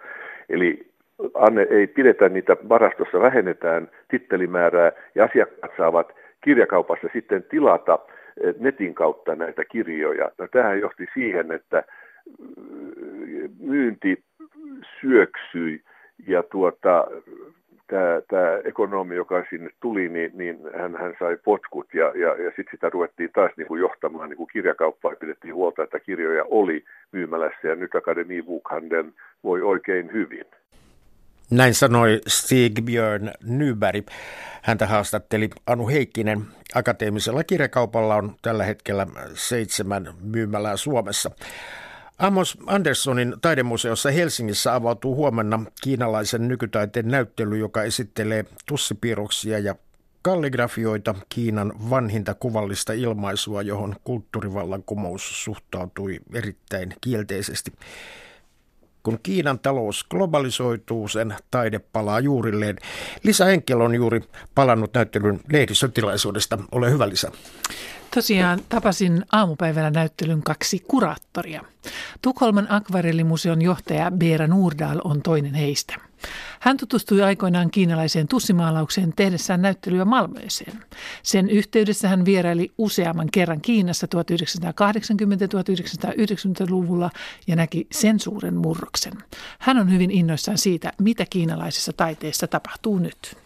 [0.49, 0.88] Eli
[1.34, 7.99] anne, ei pidetä niitä varastossa, vähennetään tittelimäärää ja asiakkaat saavat kirjakaupassa sitten tilata
[8.43, 10.32] eh, netin kautta näitä kirjoja.
[10.38, 11.84] No, tähän johti siihen, että
[12.39, 14.23] mm, myynti
[15.02, 15.82] syöksyi
[16.28, 17.08] ja tuota,
[17.88, 22.50] tämä, tämä ekonomi, joka sinne tuli, niin, niin hän, hän sai potkut ja, ja, ja
[22.50, 26.43] sitten sitä ruvettiin taas niin kuin johtamaan niin kuin kirjakauppaa ja pidettiin huolta, että kirjoja
[26.50, 30.46] oli myymälässä ja nyt Akademi Bokhandeln voi oikein hyvin.
[31.52, 34.08] Näin sanoi Stigbjörn Nyberg.
[34.62, 36.41] Häntä haastatteli Anu Heikkinen.
[36.76, 41.32] Akateemisella kirjakaupalla on tällä hetkellä seitsemän myymälää Suomessa.
[42.23, 49.75] Amos Anderssonin taidemuseossa Helsingissä avautuu huomenna kiinalaisen nykytaiteen näyttely, joka esittelee tussipiirroksia ja
[50.21, 57.73] kalligrafioita Kiinan vanhinta kuvallista ilmaisua, johon kulttuurivallankumous suhtautui erittäin kielteisesti.
[59.03, 62.75] Kun Kiinan talous globalisoituu, sen taide palaa juurilleen.
[63.23, 64.21] Lisa Enkel on juuri
[64.55, 66.57] palannut näyttelyn lehdistötilaisuudesta.
[66.71, 67.31] Ole hyvä Lisa.
[68.13, 71.62] Tosiaan tapasin aamupäivällä näyttelyn kaksi kuraattoria.
[72.21, 75.95] Tukholman akvarellimuseon johtaja Beera Nurdal on toinen heistä.
[76.60, 80.84] Hän tutustui aikoinaan kiinalaiseen tussimaalaukseen tehdessään näyttelyä Malmöeseen.
[81.23, 87.10] Sen yhteydessä hän vieraili useamman kerran Kiinassa 1980-1990-luvulla
[87.47, 89.13] ja näki sen suuren murroksen.
[89.60, 93.42] Hän on hyvin innoissaan siitä, mitä kiinalaisessa taiteessa tapahtuu nyt.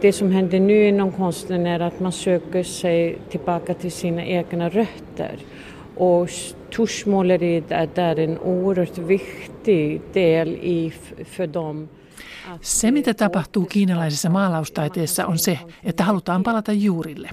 [0.00, 4.68] Det som händer nu inom konsten är att man söker sig tillbaka till sina egna
[4.68, 5.38] rötter.
[5.96, 6.28] Och
[6.76, 10.92] tuschmåleriet är en oerhört viktig del i,
[11.24, 11.88] för dem.
[12.60, 17.30] Se, mitä tapahtuu kiinalaisessa maalaustaiteessa, on se, että halutaan palata juurille.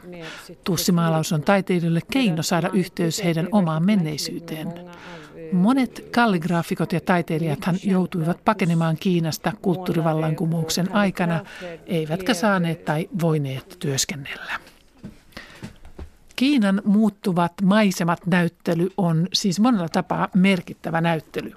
[0.63, 4.73] Tussimaalaus on taiteilijoille keino saada yhteys heidän omaan menneisyyteen.
[5.51, 11.45] Monet kalligraafikot ja taiteilijathan joutuivat pakenemaan Kiinasta kulttuurivallankumouksen aikana,
[11.85, 14.59] eivätkä saaneet tai voineet työskennellä.
[16.35, 21.53] Kiinan muuttuvat maisemat näyttely on siis monella tapaa merkittävä näyttely.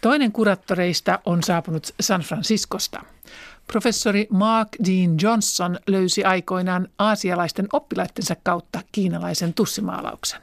[0.00, 3.04] Toinen kuraattoreista on saapunut San Franciscosta.
[3.66, 10.40] Professori Mark Dean Johnson löysi aikoinaan aasialaisten oppilaittensa kautta kiinalaisen tussimaalauksen.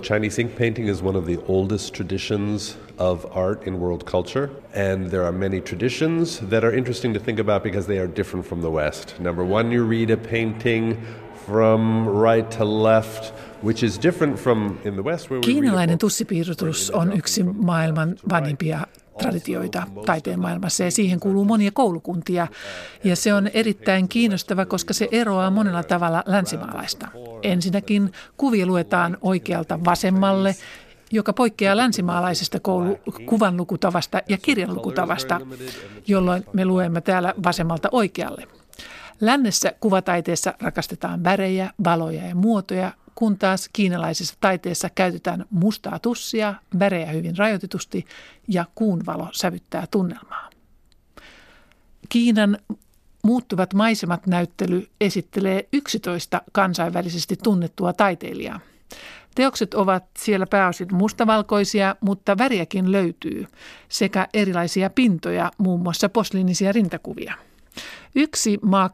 [0.00, 5.10] Chinese ink painting is one of the oldest traditions of art in world culture, and
[5.10, 8.60] there are many traditions that are interesting to think about because they are different from
[8.60, 9.18] the West.
[9.18, 11.02] Number one, you read a painting
[11.46, 13.32] from right to left,
[13.62, 15.30] which is different from in the West.
[15.30, 18.86] Where Kiinalainen tussipiirrotus on yksi maailman vanhimpia
[19.18, 22.46] traditioita taiteen maailmassa ja siihen kuuluu monia koulukuntia.
[23.04, 27.08] Ja se on erittäin kiinnostava, koska se eroaa monella tavalla länsimaalaista.
[27.42, 30.56] Ensinnäkin kuvia luetaan oikealta vasemmalle
[31.12, 35.40] joka poikkeaa länsimaalaisesta koulu, kuvanlukutavasta ja kirjanlukutavasta,
[36.06, 38.48] jolloin me luemme täällä vasemmalta oikealle.
[39.20, 47.06] Lännessä kuvataiteessa rakastetaan värejä, valoja ja muotoja, kun taas kiinalaisessa taiteessa käytetään mustaa tussia, värejä
[47.06, 48.06] hyvin rajoitetusti
[48.48, 50.50] ja kuun valo sävyttää tunnelmaa.
[52.08, 52.58] Kiinan
[53.24, 58.60] Muuttuvat maisemat näyttely esittelee 11 kansainvälisesti tunnettua taiteilijaa.
[59.34, 63.46] Teokset ovat siellä pääosin mustavalkoisia, mutta väriäkin löytyy
[63.88, 67.34] sekä erilaisia pintoja, muun muassa posliinisia rintakuvia.
[68.14, 68.92] Yksi Mark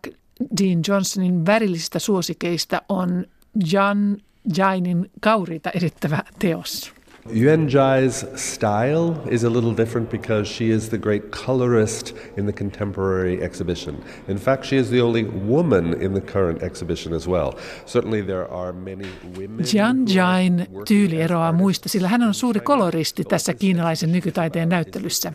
[0.61, 3.27] Dean Johnsonin värillisistä suosikeista on
[3.73, 4.17] John
[4.57, 6.95] Jainin kauriita edittävä teos.
[7.33, 12.53] Yuan Jai's style is a little different because she is the great colorist in the
[12.53, 14.05] contemporary exhibition.
[14.29, 17.53] In fact, she is the only woman in the current exhibition as well.
[17.87, 19.07] Certainly there are many
[19.39, 19.65] women.
[19.65, 25.33] Jian Jain tyyli eroaa muista, sillä hän on suuri koloristi tässä kiinalaisen nykytaiteen näyttelyssä.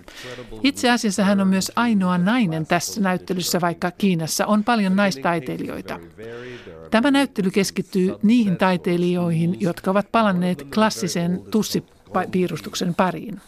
[0.63, 5.99] Itse asiassa hän on myös ainoa nainen tässä näyttelyssä, vaikka Kiinassa on paljon naistaiteilijoita.
[6.91, 13.41] Tämä näyttely keskittyy niihin taiteilijoihin, jotka ovat palanneet klassisen tussipiirustuksen pariin.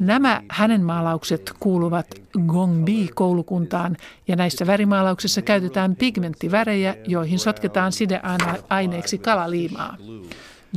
[0.00, 2.06] Nämä hänen maalaukset kuuluvat
[2.46, 3.96] Gongbi-koulukuntaan
[4.28, 9.96] ja näissä värimaalauksissa käytetään pigmenttivärejä, joihin sotketaan sideaineeksi kalaliimaa.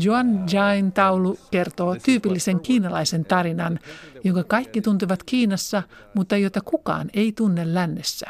[0.02, 3.80] Juan Jain taulu kertoo tyypillisen kiinalaisen tarinan,
[4.24, 5.84] jonka kaikki tuntevat Kiinassa,
[6.14, 8.26] mutta jota kukaan ei tunne lännessä.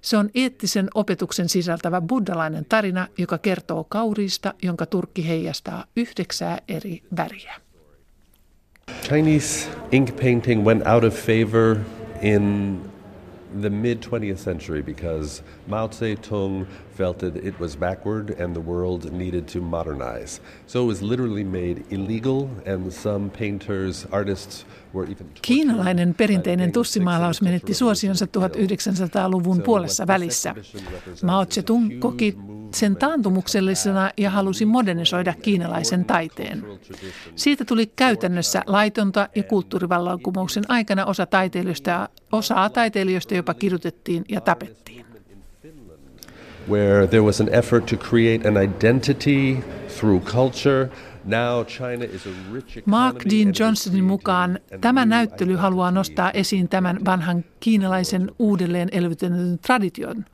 [0.00, 7.02] Se on eettisen opetuksen sisältävä buddhalainen tarina, joka kertoo kauriista, jonka turkki heijastaa yhdeksää eri
[7.16, 7.54] väriä.
[9.02, 11.76] Chinese ink painting went out of favor
[12.22, 12.80] in
[13.60, 19.10] the mid 20th century because Mao Zedong felt that it was backward and the world
[19.10, 20.42] needed to modernize.
[20.66, 25.26] So it was literally made illegal, and some painters, artists were even.
[25.42, 30.54] Kiinalainen perinteinen tussimaalaus menetti suosionsa 1900-luvun puolessa välissä.
[31.22, 32.36] Mao Zedong koki
[32.74, 36.64] sen taantumuksellisena ja halusi modernisoida kiinalaisen taiteen.
[37.34, 45.05] Siitä tuli käytännössä laitonta ja kulttuurivallankumouksen aikana osa taiteilijoista, osaa taiteilijoista jopa kidutettiin ja tapettiin.
[46.68, 49.62] Where there was an effort to create an identity
[49.98, 50.88] through culture,
[52.86, 60.24] Mark Dean Johnsonin mukaan tämä näyttely haluaa nostaa esiin tämän vanhan kiinalaisen uudelleen elvytetyn tradition–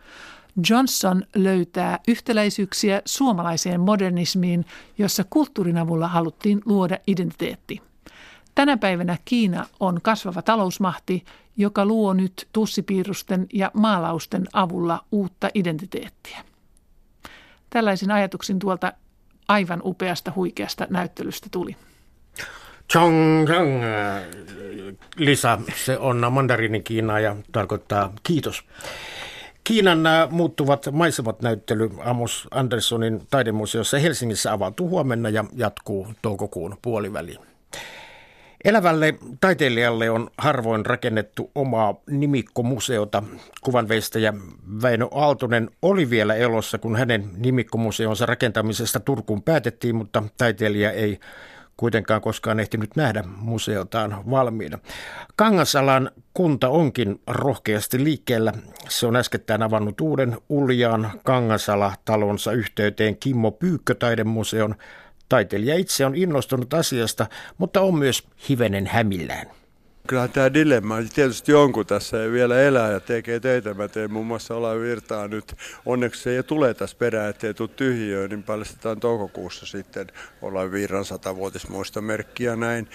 [0.71, 4.65] Johnson löytää yhtäläisyyksiä suomalaiseen modernismiin,
[4.99, 7.83] jossa kulttuurin avulla haluttiin luoda identiteetti.
[8.55, 11.25] Tänä päivänä Kiina on kasvava talousmahti,
[11.57, 16.45] joka luo nyt tussipiirusten ja maalausten avulla uutta identiteettiä.
[17.71, 18.93] Tällaisin ajatuksin tuolta
[19.49, 21.77] aivan upeasta huikeasta näyttelystä tuli.
[22.93, 23.83] Chong chong,
[25.17, 28.65] Lisa, se on mandariinikiinaa ja tarkoittaa kiitos.
[29.65, 37.52] Kiinan äh, muuttuvat maisemat näyttely Amos Anderssonin taidemuseossa Helsingissä avautuu huomenna ja jatkuu toukokuun puoliväliin.
[38.65, 43.23] Elävälle taiteilijalle on harvoin rakennettu omaa nimikkomuseota.
[43.61, 44.35] Kuvanveistäjä
[44.83, 51.21] Väinö Aaltonen oli vielä elossa, kun hänen nimikkomuseonsa rakentamisesta Turkuun päätettiin, mutta taiteilija ei
[51.77, 54.79] kuitenkaan koskaan ehtinyt nähdä museotaan valmiina.
[55.37, 58.53] Kangasalan kunta onkin rohkeasti liikkeellä.
[58.89, 64.75] Se on äskettäin avannut uuden Uljaan Kangasala-talonsa yhteyteen Kimmo Pyykkötaidemuseon.
[65.29, 67.27] Taiteilija itse on innostunut asiasta,
[67.59, 69.47] mutta on myös hivenen hämillään.
[70.07, 73.75] Kyllä tämä dilemma tietysti jonkun tässä ei vielä elää ja tekee töitä.
[73.75, 75.55] Mä teen muun muassa olla Virtaa nyt.
[75.87, 80.07] Onneksi se ei tule tässä perään, ettei tule tyhjiöön, niin paljastetaan toukokuussa sitten
[80.43, 82.89] olla Virran satavuotismuistomerkki ja näin.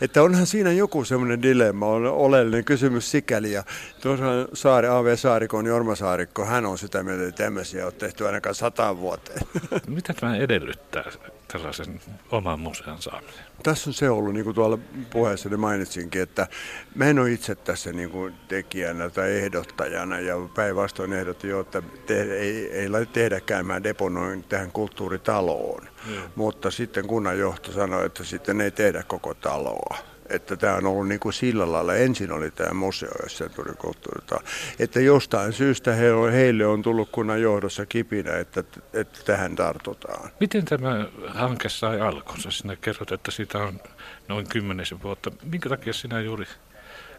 [0.00, 3.52] Että onhan siinä joku semmoinen dilemma, on oleellinen kysymys sikäli.
[3.52, 3.64] Ja
[4.00, 4.24] tuossa
[4.54, 5.16] Saari, A.V.
[5.16, 9.40] Saarikon Jorma Saarikko, hän on sitä mieltä, että tämmöisiä on tehty ainakaan sata vuoteen.
[9.86, 11.04] Mitä tämä edellyttää
[11.52, 12.00] tällaisen
[12.30, 13.44] oman museon saamisen?
[13.62, 14.78] Tässä on se ollut, niin kuin tuolla
[15.10, 16.46] puheessa mainitsinkin, että
[16.94, 21.82] mä en ole itse tässä niin kuin tekijänä tai ehdottajana ja päinvastoin ehdotti jo, että
[22.06, 25.88] te, ei, ei tehdä käymään deponoin tähän kulttuuritaloon.
[26.06, 26.22] Hmm.
[26.34, 31.20] Mutta sitten kunnanjohto sanoi, että sitten ei tehdä koko taloa että tämä on ollut niin
[31.20, 31.94] kuin sillä lailla.
[31.94, 33.10] Ensin oli tämä museo,
[33.56, 34.40] tuli kulttuurita.
[34.78, 40.30] Että jostain syystä he on, heille on tullut kunnan johdossa kipinä, että, että tähän tartutaan.
[40.40, 42.50] Miten tämä hanke sai alkunsa?
[42.50, 43.80] Sinä kerrot, että siitä on
[44.28, 45.30] noin kymmenisen vuotta.
[45.42, 46.46] Minkä takia sinä juuri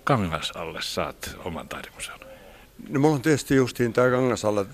[0.04, 2.33] Kangasalle saat oman taidemuseon?
[2.90, 4.66] No mulla on tietysti justiin tämä Kangasalla,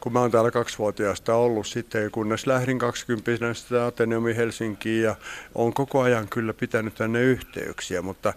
[0.00, 5.16] kun mä oon täällä kaksivuotiaasta ollut sitten, kunnes lähdin 20 sitä Ateneumi Helsinkiin ja
[5.54, 8.34] on koko ajan kyllä pitänyt tänne yhteyksiä, mutta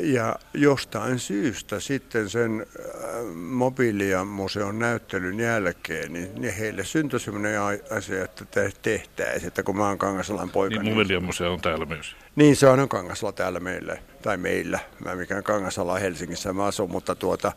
[0.00, 2.66] ja jostain syystä sitten sen
[3.34, 7.60] mobiilia museon näyttelyn jälkeen, niin, heille syntyi sellainen
[7.96, 8.44] asia, että
[8.82, 10.82] tehtäisiin, että kun mä oon Kangasalan poika.
[10.82, 12.16] Niin, niin museo on täällä myös.
[12.36, 14.78] Niin, se on Kangasala täällä meille, tai meillä.
[15.04, 17.52] Mä mikään Kangasala Helsingissä mä asun, mutta tuota,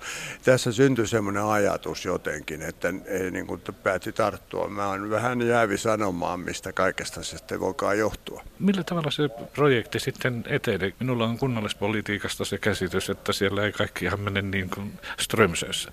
[0.45, 4.67] tässä syntyi semmoinen ajatus jotenkin, että ei niin kuin päätti tarttua.
[4.67, 8.43] Mä oon vähän jäävi sanomaan, mistä kaikesta se sitten voikaan johtua.
[8.59, 10.93] Millä tavalla se projekti sitten etenee?
[10.99, 15.91] Minulla on kunnallispolitiikasta se käsitys, että siellä ei kaikki ihan mene niin kuin Strömsössä.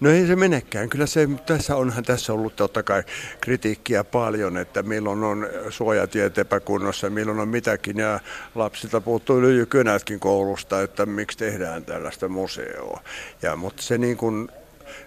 [0.00, 0.88] No ei se menekään.
[0.88, 3.02] Kyllä se, tässä onhan tässä ollut totta kai
[3.40, 7.96] kritiikkiä paljon, että milloin on suojatiet epäkunnossa, milloin on mitäkin.
[7.96, 8.20] Ja
[8.54, 13.00] lapsilta puuttuu lyijykönätkin koulusta, että miksi tehdään tällaista museoa.
[13.42, 14.48] Ja, mutta se niin kuin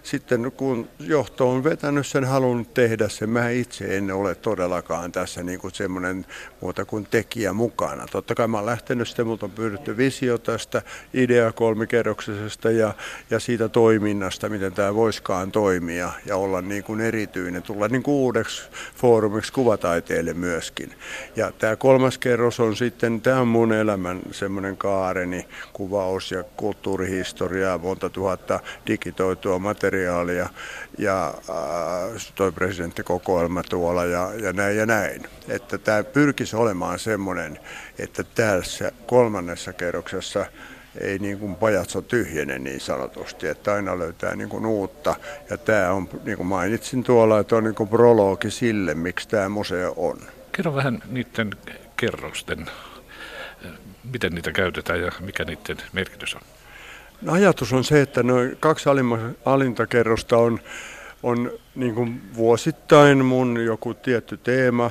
[0.02, 3.30] sitten kun johto on vetänyt sen, halunnut tehdä sen.
[3.30, 6.26] Mä itse en ole todellakaan tässä niin kuin semmoinen
[6.60, 8.06] muuta kuin tekijä mukana.
[8.06, 10.82] Totta kai mä oon lähtenyt sitten, mutta on pyydetty visio tästä
[11.14, 12.94] idea kolmikerroksisesta ja,
[13.30, 18.14] ja siitä toiminnasta, miten tämä voiskaan toimia ja olla niin kuin erityinen, tulla niin kuin
[18.14, 18.62] uudeksi
[18.96, 20.94] foorumiksi kuvataiteelle myöskin.
[21.36, 27.78] Ja tämä kolmas kerros on sitten, tämä on mun elämän semmoinen kaareni, kuvaus ja kulttuurihistoriaa,
[27.78, 29.91] monta tuhatta digitoitua materiaalia
[30.98, 35.22] ja äh, toi presidenttikokoelma tuolla ja, ja näin ja näin.
[35.48, 37.58] Että tämä pyrkisi olemaan semmoinen,
[37.98, 40.46] että tässä kolmannessa kerroksessa
[41.00, 45.16] ei niin kuin pajatso tyhjene niin sanotusti, että aina löytää niin kuin uutta.
[45.50, 49.48] Ja tämä on, niin kuin mainitsin tuolla, että on niin kuin prologi sille, miksi tämä
[49.48, 50.18] museo on.
[50.52, 51.50] Kerro vähän niiden
[51.96, 52.66] kerrosten,
[54.12, 56.42] miten niitä käytetään ja mikä niiden merkitys on.
[57.26, 58.88] Ajatus on se, että noin kaksi
[59.44, 60.58] alinta kerrosta on,
[61.22, 64.90] on niin kuin vuosittain mun joku tietty teema,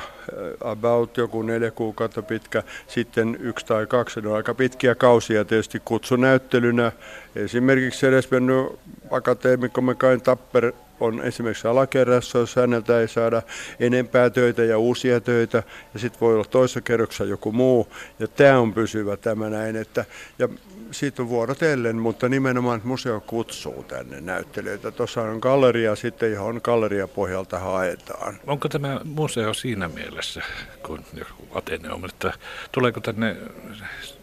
[0.59, 5.81] about joku neljä kuukautta pitkä, sitten yksi tai kaksi, ne on aika pitkiä kausia tietysti
[5.85, 6.91] kutsunäyttelynä.
[7.35, 8.65] Esimerkiksi edes mennyt
[9.11, 13.41] akateemikko Mekain Tapper on esimerkiksi alakerrassa, jos häneltä ei saada
[13.79, 15.63] enempää töitä ja uusia töitä,
[15.93, 17.87] ja sitten voi olla toisessa kerroksessa joku muu,
[18.19, 20.05] ja tämä on pysyvä tämä näin, että,
[20.39, 20.49] ja
[20.91, 24.91] siitä on vuorotellen, mutta nimenomaan museo kutsuu tänne näyttelijöitä.
[24.91, 28.39] Tuossa on galleria sitten, johon galleriapohjalta haetaan.
[28.47, 30.41] Onko tämä museo siinä mielessä,
[30.85, 32.33] kun joku Ateneum, että
[32.71, 33.35] tuleeko tänne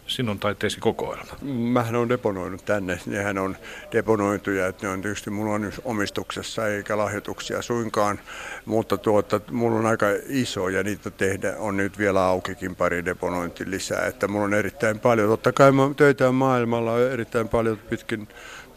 [0.07, 1.31] sinun taiteesi kokoelma?
[1.41, 2.99] Mähän on deponoinut tänne.
[3.05, 3.57] Nehän on
[3.91, 8.19] deponoituja, että ne on tietysti mulla on omistuksessa eikä lahjoituksia suinkaan,
[8.65, 13.71] mutta tuota, mulla on aika iso ja niitä tehdä on nyt vielä aukikin pari deponointi
[13.71, 15.29] lisää, että mulla on erittäin paljon.
[15.29, 18.27] Totta kai töitä on maailmalla erittäin paljon pitkin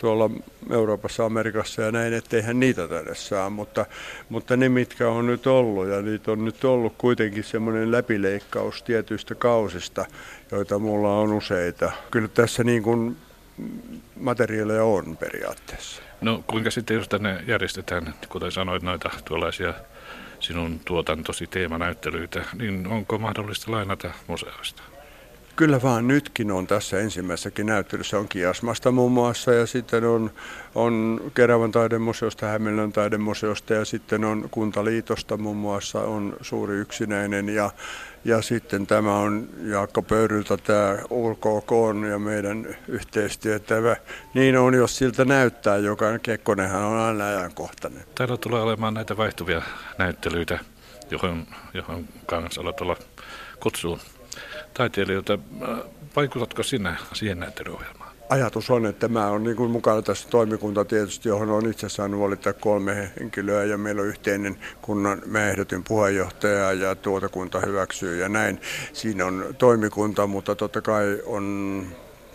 [0.02, 0.30] tuolla
[0.70, 3.86] Euroopassa, Amerikassa ja näin, etteihän niitä tänne saa, mutta,
[4.28, 9.34] mutta ne mitkä on nyt ollut ja niitä on nyt ollut kuitenkin semmoinen läpileikkaus tietyistä
[9.34, 10.04] kausista,
[10.50, 11.92] joita mulla on useita.
[12.10, 13.16] Kyllä tässä niin kuin
[14.16, 16.02] materiaaleja on periaatteessa.
[16.20, 19.74] No kuinka sitten jos tänne järjestetään, kuten sanoit, noita tuollaisia
[20.40, 24.82] sinun tuotantosi teemanäyttelyitä, niin onko mahdollista lainata museoista?
[25.56, 30.30] Kyllä vaan nytkin on tässä ensimmäisessäkin näyttelyssä on Kiasmasta muun muassa ja sitten on,
[30.74, 37.70] on Keravan taidemuseosta, Hämeenlän taidemuseosta ja sitten on Kuntaliitosta muun muassa on suuri yksinäinen ja,
[38.24, 41.70] ja sitten tämä on Jaakko Pöyryltä tämä UKK
[42.10, 43.58] ja meidän yhteistyö.
[43.58, 43.96] Tämä,
[44.34, 48.02] niin on, jos siltä näyttää, joka Kekkonenhan on aina ajankohtainen.
[48.14, 49.62] Täällä tulee olemaan näitä vaihtuvia
[49.98, 50.58] näyttelyitä,
[51.10, 52.74] johon, johon Kangasala
[53.60, 53.98] kutsuu
[54.74, 55.38] taiteilijoita.
[56.16, 58.12] Vaikutatko sinä siihen näyttelyohjelmaan?
[58.28, 62.52] Ajatus on, että mä olen niin mukana tässä toimikunta tietysti, johon on itse saanut valita
[62.52, 68.60] kolme henkilöä ja meillä on yhteinen kunnan, mä ehdotin puheenjohtaja ja tuotakunta hyväksyy ja näin.
[68.92, 71.86] Siinä on toimikunta, mutta totta kai on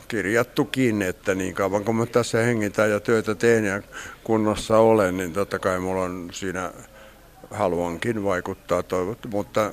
[0.07, 3.81] kirjattukin, että niin kauan kun mä tässä hengitän ja työtä teen ja
[4.23, 6.71] kunnossa olen, niin totta kai mulla on siinä
[7.51, 9.71] haluankin vaikuttaa toivottu, mutta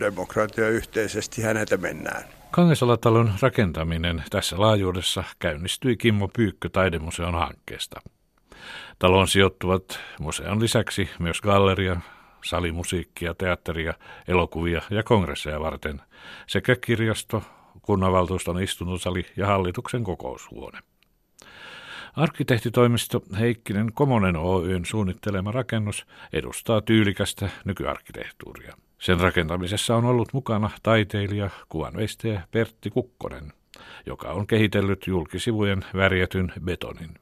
[0.00, 2.24] demokratia yhteisesti hänetä mennään.
[2.50, 8.00] Kangasalatalon rakentaminen tässä laajuudessa käynnistyi Kimmo Pyykkö taidemuseon hankkeesta.
[8.98, 12.00] Talon sijoittuvat museon lisäksi myös galleria,
[12.44, 13.94] salimusiikkia, teatteria,
[14.28, 16.00] elokuvia ja kongresseja varten
[16.46, 17.42] sekä kirjasto,
[17.82, 20.78] kunnanvaltuuston istuntosali ja hallituksen kokoushuone.
[22.16, 28.76] Arkkitehtitoimisto Heikkinen Komonen Oyn suunnittelema rakennus edustaa tyylikästä nykyarkkitehtuuria.
[28.98, 33.52] Sen rakentamisessa on ollut mukana taiteilija, kuvanveistäjä Pertti Kukkonen.
[34.06, 37.14] joka on kehitellyt julkisivujen värjätyn betonin.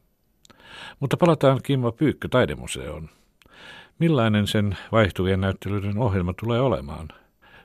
[1.01, 3.09] Mutta palataan Kimmo Pyykkö taidemuseoon.
[3.99, 7.09] Millainen sen vaihtuvien näyttelyiden ohjelma tulee olemaan?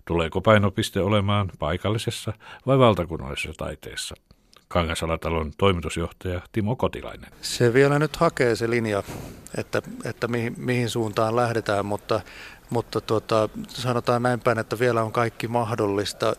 [0.05, 2.33] Tuleeko painopiste olemaan paikallisessa
[2.65, 4.15] vai valtakunnallisessa taiteessa?
[4.75, 7.31] Kangasalatalon toimitusjohtaja Timo Kotilainen.
[7.41, 9.03] Se vielä nyt hakee se linja,
[9.57, 12.21] että, että mihin, mihin suuntaan lähdetään, mutta,
[12.69, 16.35] mutta tuota, sanotaan näin päin, että vielä on kaikki mahdollista.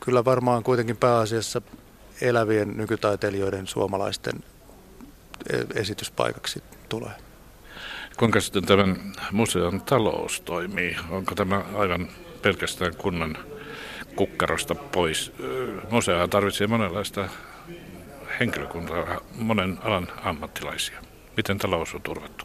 [0.00, 1.62] Kyllä varmaan kuitenkin pääasiassa
[2.20, 4.34] elävien nykytaiteilijoiden suomalaisten
[5.52, 7.14] e-, esityspaikaksi tulee.
[8.16, 10.96] Kuinka sitten tämän museon talous toimii?
[11.10, 12.08] Onko tämä aivan
[12.42, 13.38] pelkästään kunnan
[14.16, 15.32] kukkarosta pois?
[15.90, 17.28] Museo tarvitsee monenlaista
[18.40, 21.00] henkilökuntaa, monen alan ammattilaisia.
[21.36, 22.44] Miten talous on turvattu?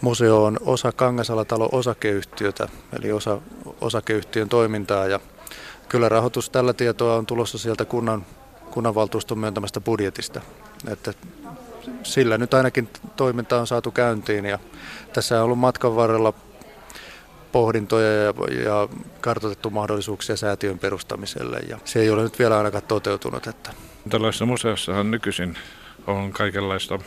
[0.00, 3.38] Museo on osa Kangasalatalon osakeyhtiötä, eli osa
[3.80, 5.20] osakeyhtiön toimintaa ja
[5.88, 8.26] kyllä rahoitus tällä tietoa on tulossa sieltä kunnan,
[8.70, 10.40] kunnanvaltuuston myöntämästä budjetista.
[10.88, 11.12] Että
[12.02, 14.58] sillä nyt ainakin toiminta on saatu käyntiin ja
[15.12, 16.32] tässä on ollut matkan varrella
[17.52, 18.88] pohdintoja ja, ja
[19.20, 23.46] kartoitettu mahdollisuuksia säätiön perustamiselle ja se ei ole nyt vielä ainakaan toteutunut.
[23.46, 23.70] Että.
[24.08, 25.58] Tällaisessa museossahan nykyisin
[26.06, 26.98] on kaikenlaista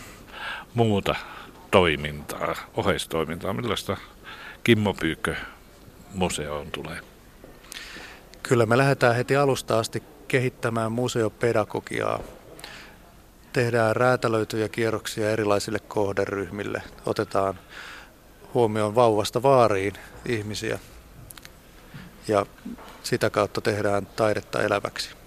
[0.73, 1.15] muuta
[1.71, 3.53] toimintaa, oheistoimintaa.
[3.53, 3.97] Millaista
[4.63, 5.35] Kimmo Pyykkö
[6.13, 6.99] museoon tulee?
[8.43, 12.19] Kyllä me lähdetään heti alusta asti kehittämään museopedagogiaa.
[13.53, 16.83] Tehdään räätälöityjä kierroksia erilaisille kohderyhmille.
[17.05, 17.59] Otetaan
[18.53, 19.93] huomioon vauvasta vaariin
[20.25, 20.79] ihmisiä
[22.27, 22.45] ja
[23.03, 25.18] sitä kautta tehdään taidetta eläväksi.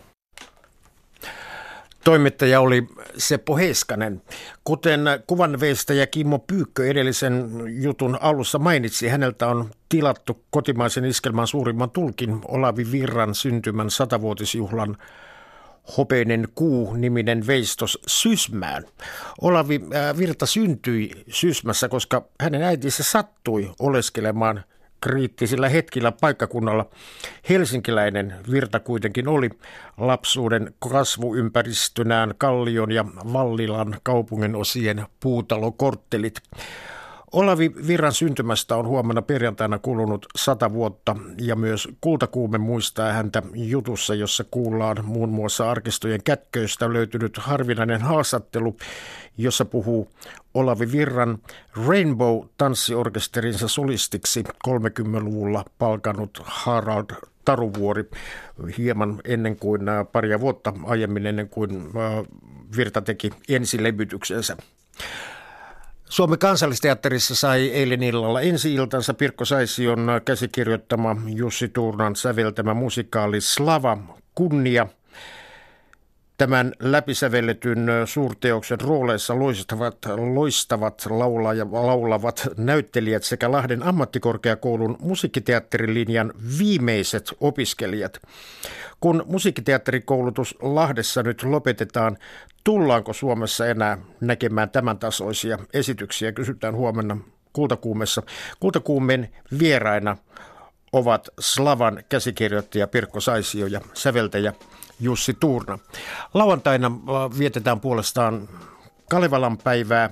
[2.04, 2.86] Toimittaja oli
[3.18, 4.22] Seppo Heiskanen.
[4.64, 12.40] Kuten kuvanveistäjä Kimmo Pyykkö edellisen jutun alussa mainitsi, häneltä on tilattu kotimaisen iskelman suurimman tulkin
[12.48, 14.96] Olavi Virran syntymän satavuotisjuhlan
[15.96, 18.84] Hopeinen kuu-niminen veistos Sysmään.
[19.40, 24.64] Olavi äh, Virta syntyi Sysmässä, koska hänen äitinsä sattui oleskelemaan
[25.02, 26.86] kriittisillä hetkillä paikkakunnalla.
[27.48, 29.50] Helsinkiläinen Virta kuitenkin oli
[29.98, 36.42] lapsuuden kasvuympäristönään Kallion ja Vallilan kaupungin osien puutalokorttelit.
[37.32, 44.14] Olavi Virran syntymästä on huomenna perjantaina kulunut sata vuotta ja myös Kultakuume muistaa häntä jutussa,
[44.14, 48.76] jossa kuullaan muun muassa arkistojen kätköistä löytynyt harvinainen haastattelu,
[49.38, 50.08] jossa puhuu
[50.54, 51.38] Olavi Virran
[51.86, 57.10] Rainbow-tanssiorkesterinsa solistiksi 30-luvulla palkanut Harald
[57.44, 58.10] Taruvuori
[58.78, 62.24] hieman ennen kuin äh, paria vuotta aiemmin ennen kuin äh,
[62.76, 64.56] Virta teki ensilevytyksensä.
[66.12, 73.98] Suomen kansallisteatterissa sai eilen illalla ensi-iltansa Pirkko Saision käsikirjoittama Jussi Tuurnan säveltämä musikaali Slava
[74.34, 74.86] kunnia.
[76.42, 79.96] Tämän läpisävelletyn suurteoksen rooleissa loistavat,
[80.34, 88.20] loistavat laula ja laulavat näyttelijät sekä Lahden ammattikorkeakoulun musiikkiteatterilinjan viimeiset opiskelijat.
[89.00, 92.18] Kun musiikkiteatterikoulutus Lahdessa nyt lopetetaan,
[92.64, 96.32] tullaanko Suomessa enää näkemään tämän tasoisia esityksiä?
[96.32, 97.16] Kysytään huomenna
[97.52, 98.22] Kultakuumessa.
[98.60, 99.28] Kultakuumen
[99.58, 100.16] vieraina
[100.92, 104.52] ovat Slavan käsikirjoittaja Pirkko Saisio ja säveltäjä
[105.02, 105.78] Jussi Tuurna.
[106.34, 108.48] Lauantaina äh, vietetään puolestaan
[109.10, 110.10] Kalevalan päivää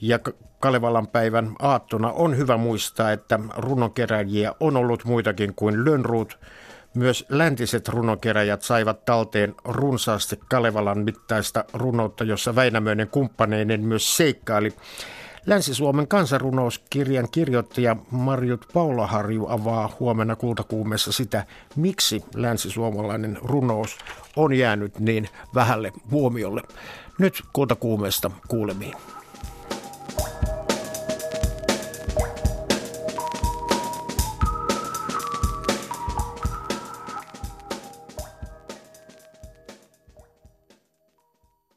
[0.00, 0.18] ja
[0.60, 6.38] Kalevalan päivän aattona on hyvä muistaa, että runonkeräjiä on ollut muitakin kuin Lönnruut–
[6.94, 14.72] myös läntiset runokeräjät saivat talteen runsaasti Kalevalan mittaista runoutta, jossa Väinämöinen kumppaneinen myös seikkaili.
[15.46, 23.98] Länsi-Suomen kansanrunouskirjan kirjoittaja Marjut Paulaharju avaa huomenna kultakuumessa sitä, miksi länsisuomalainen runous
[24.36, 26.62] on jäänyt niin vähälle huomiolle.
[27.18, 29.11] Nyt kultakuumesta kuulemiin.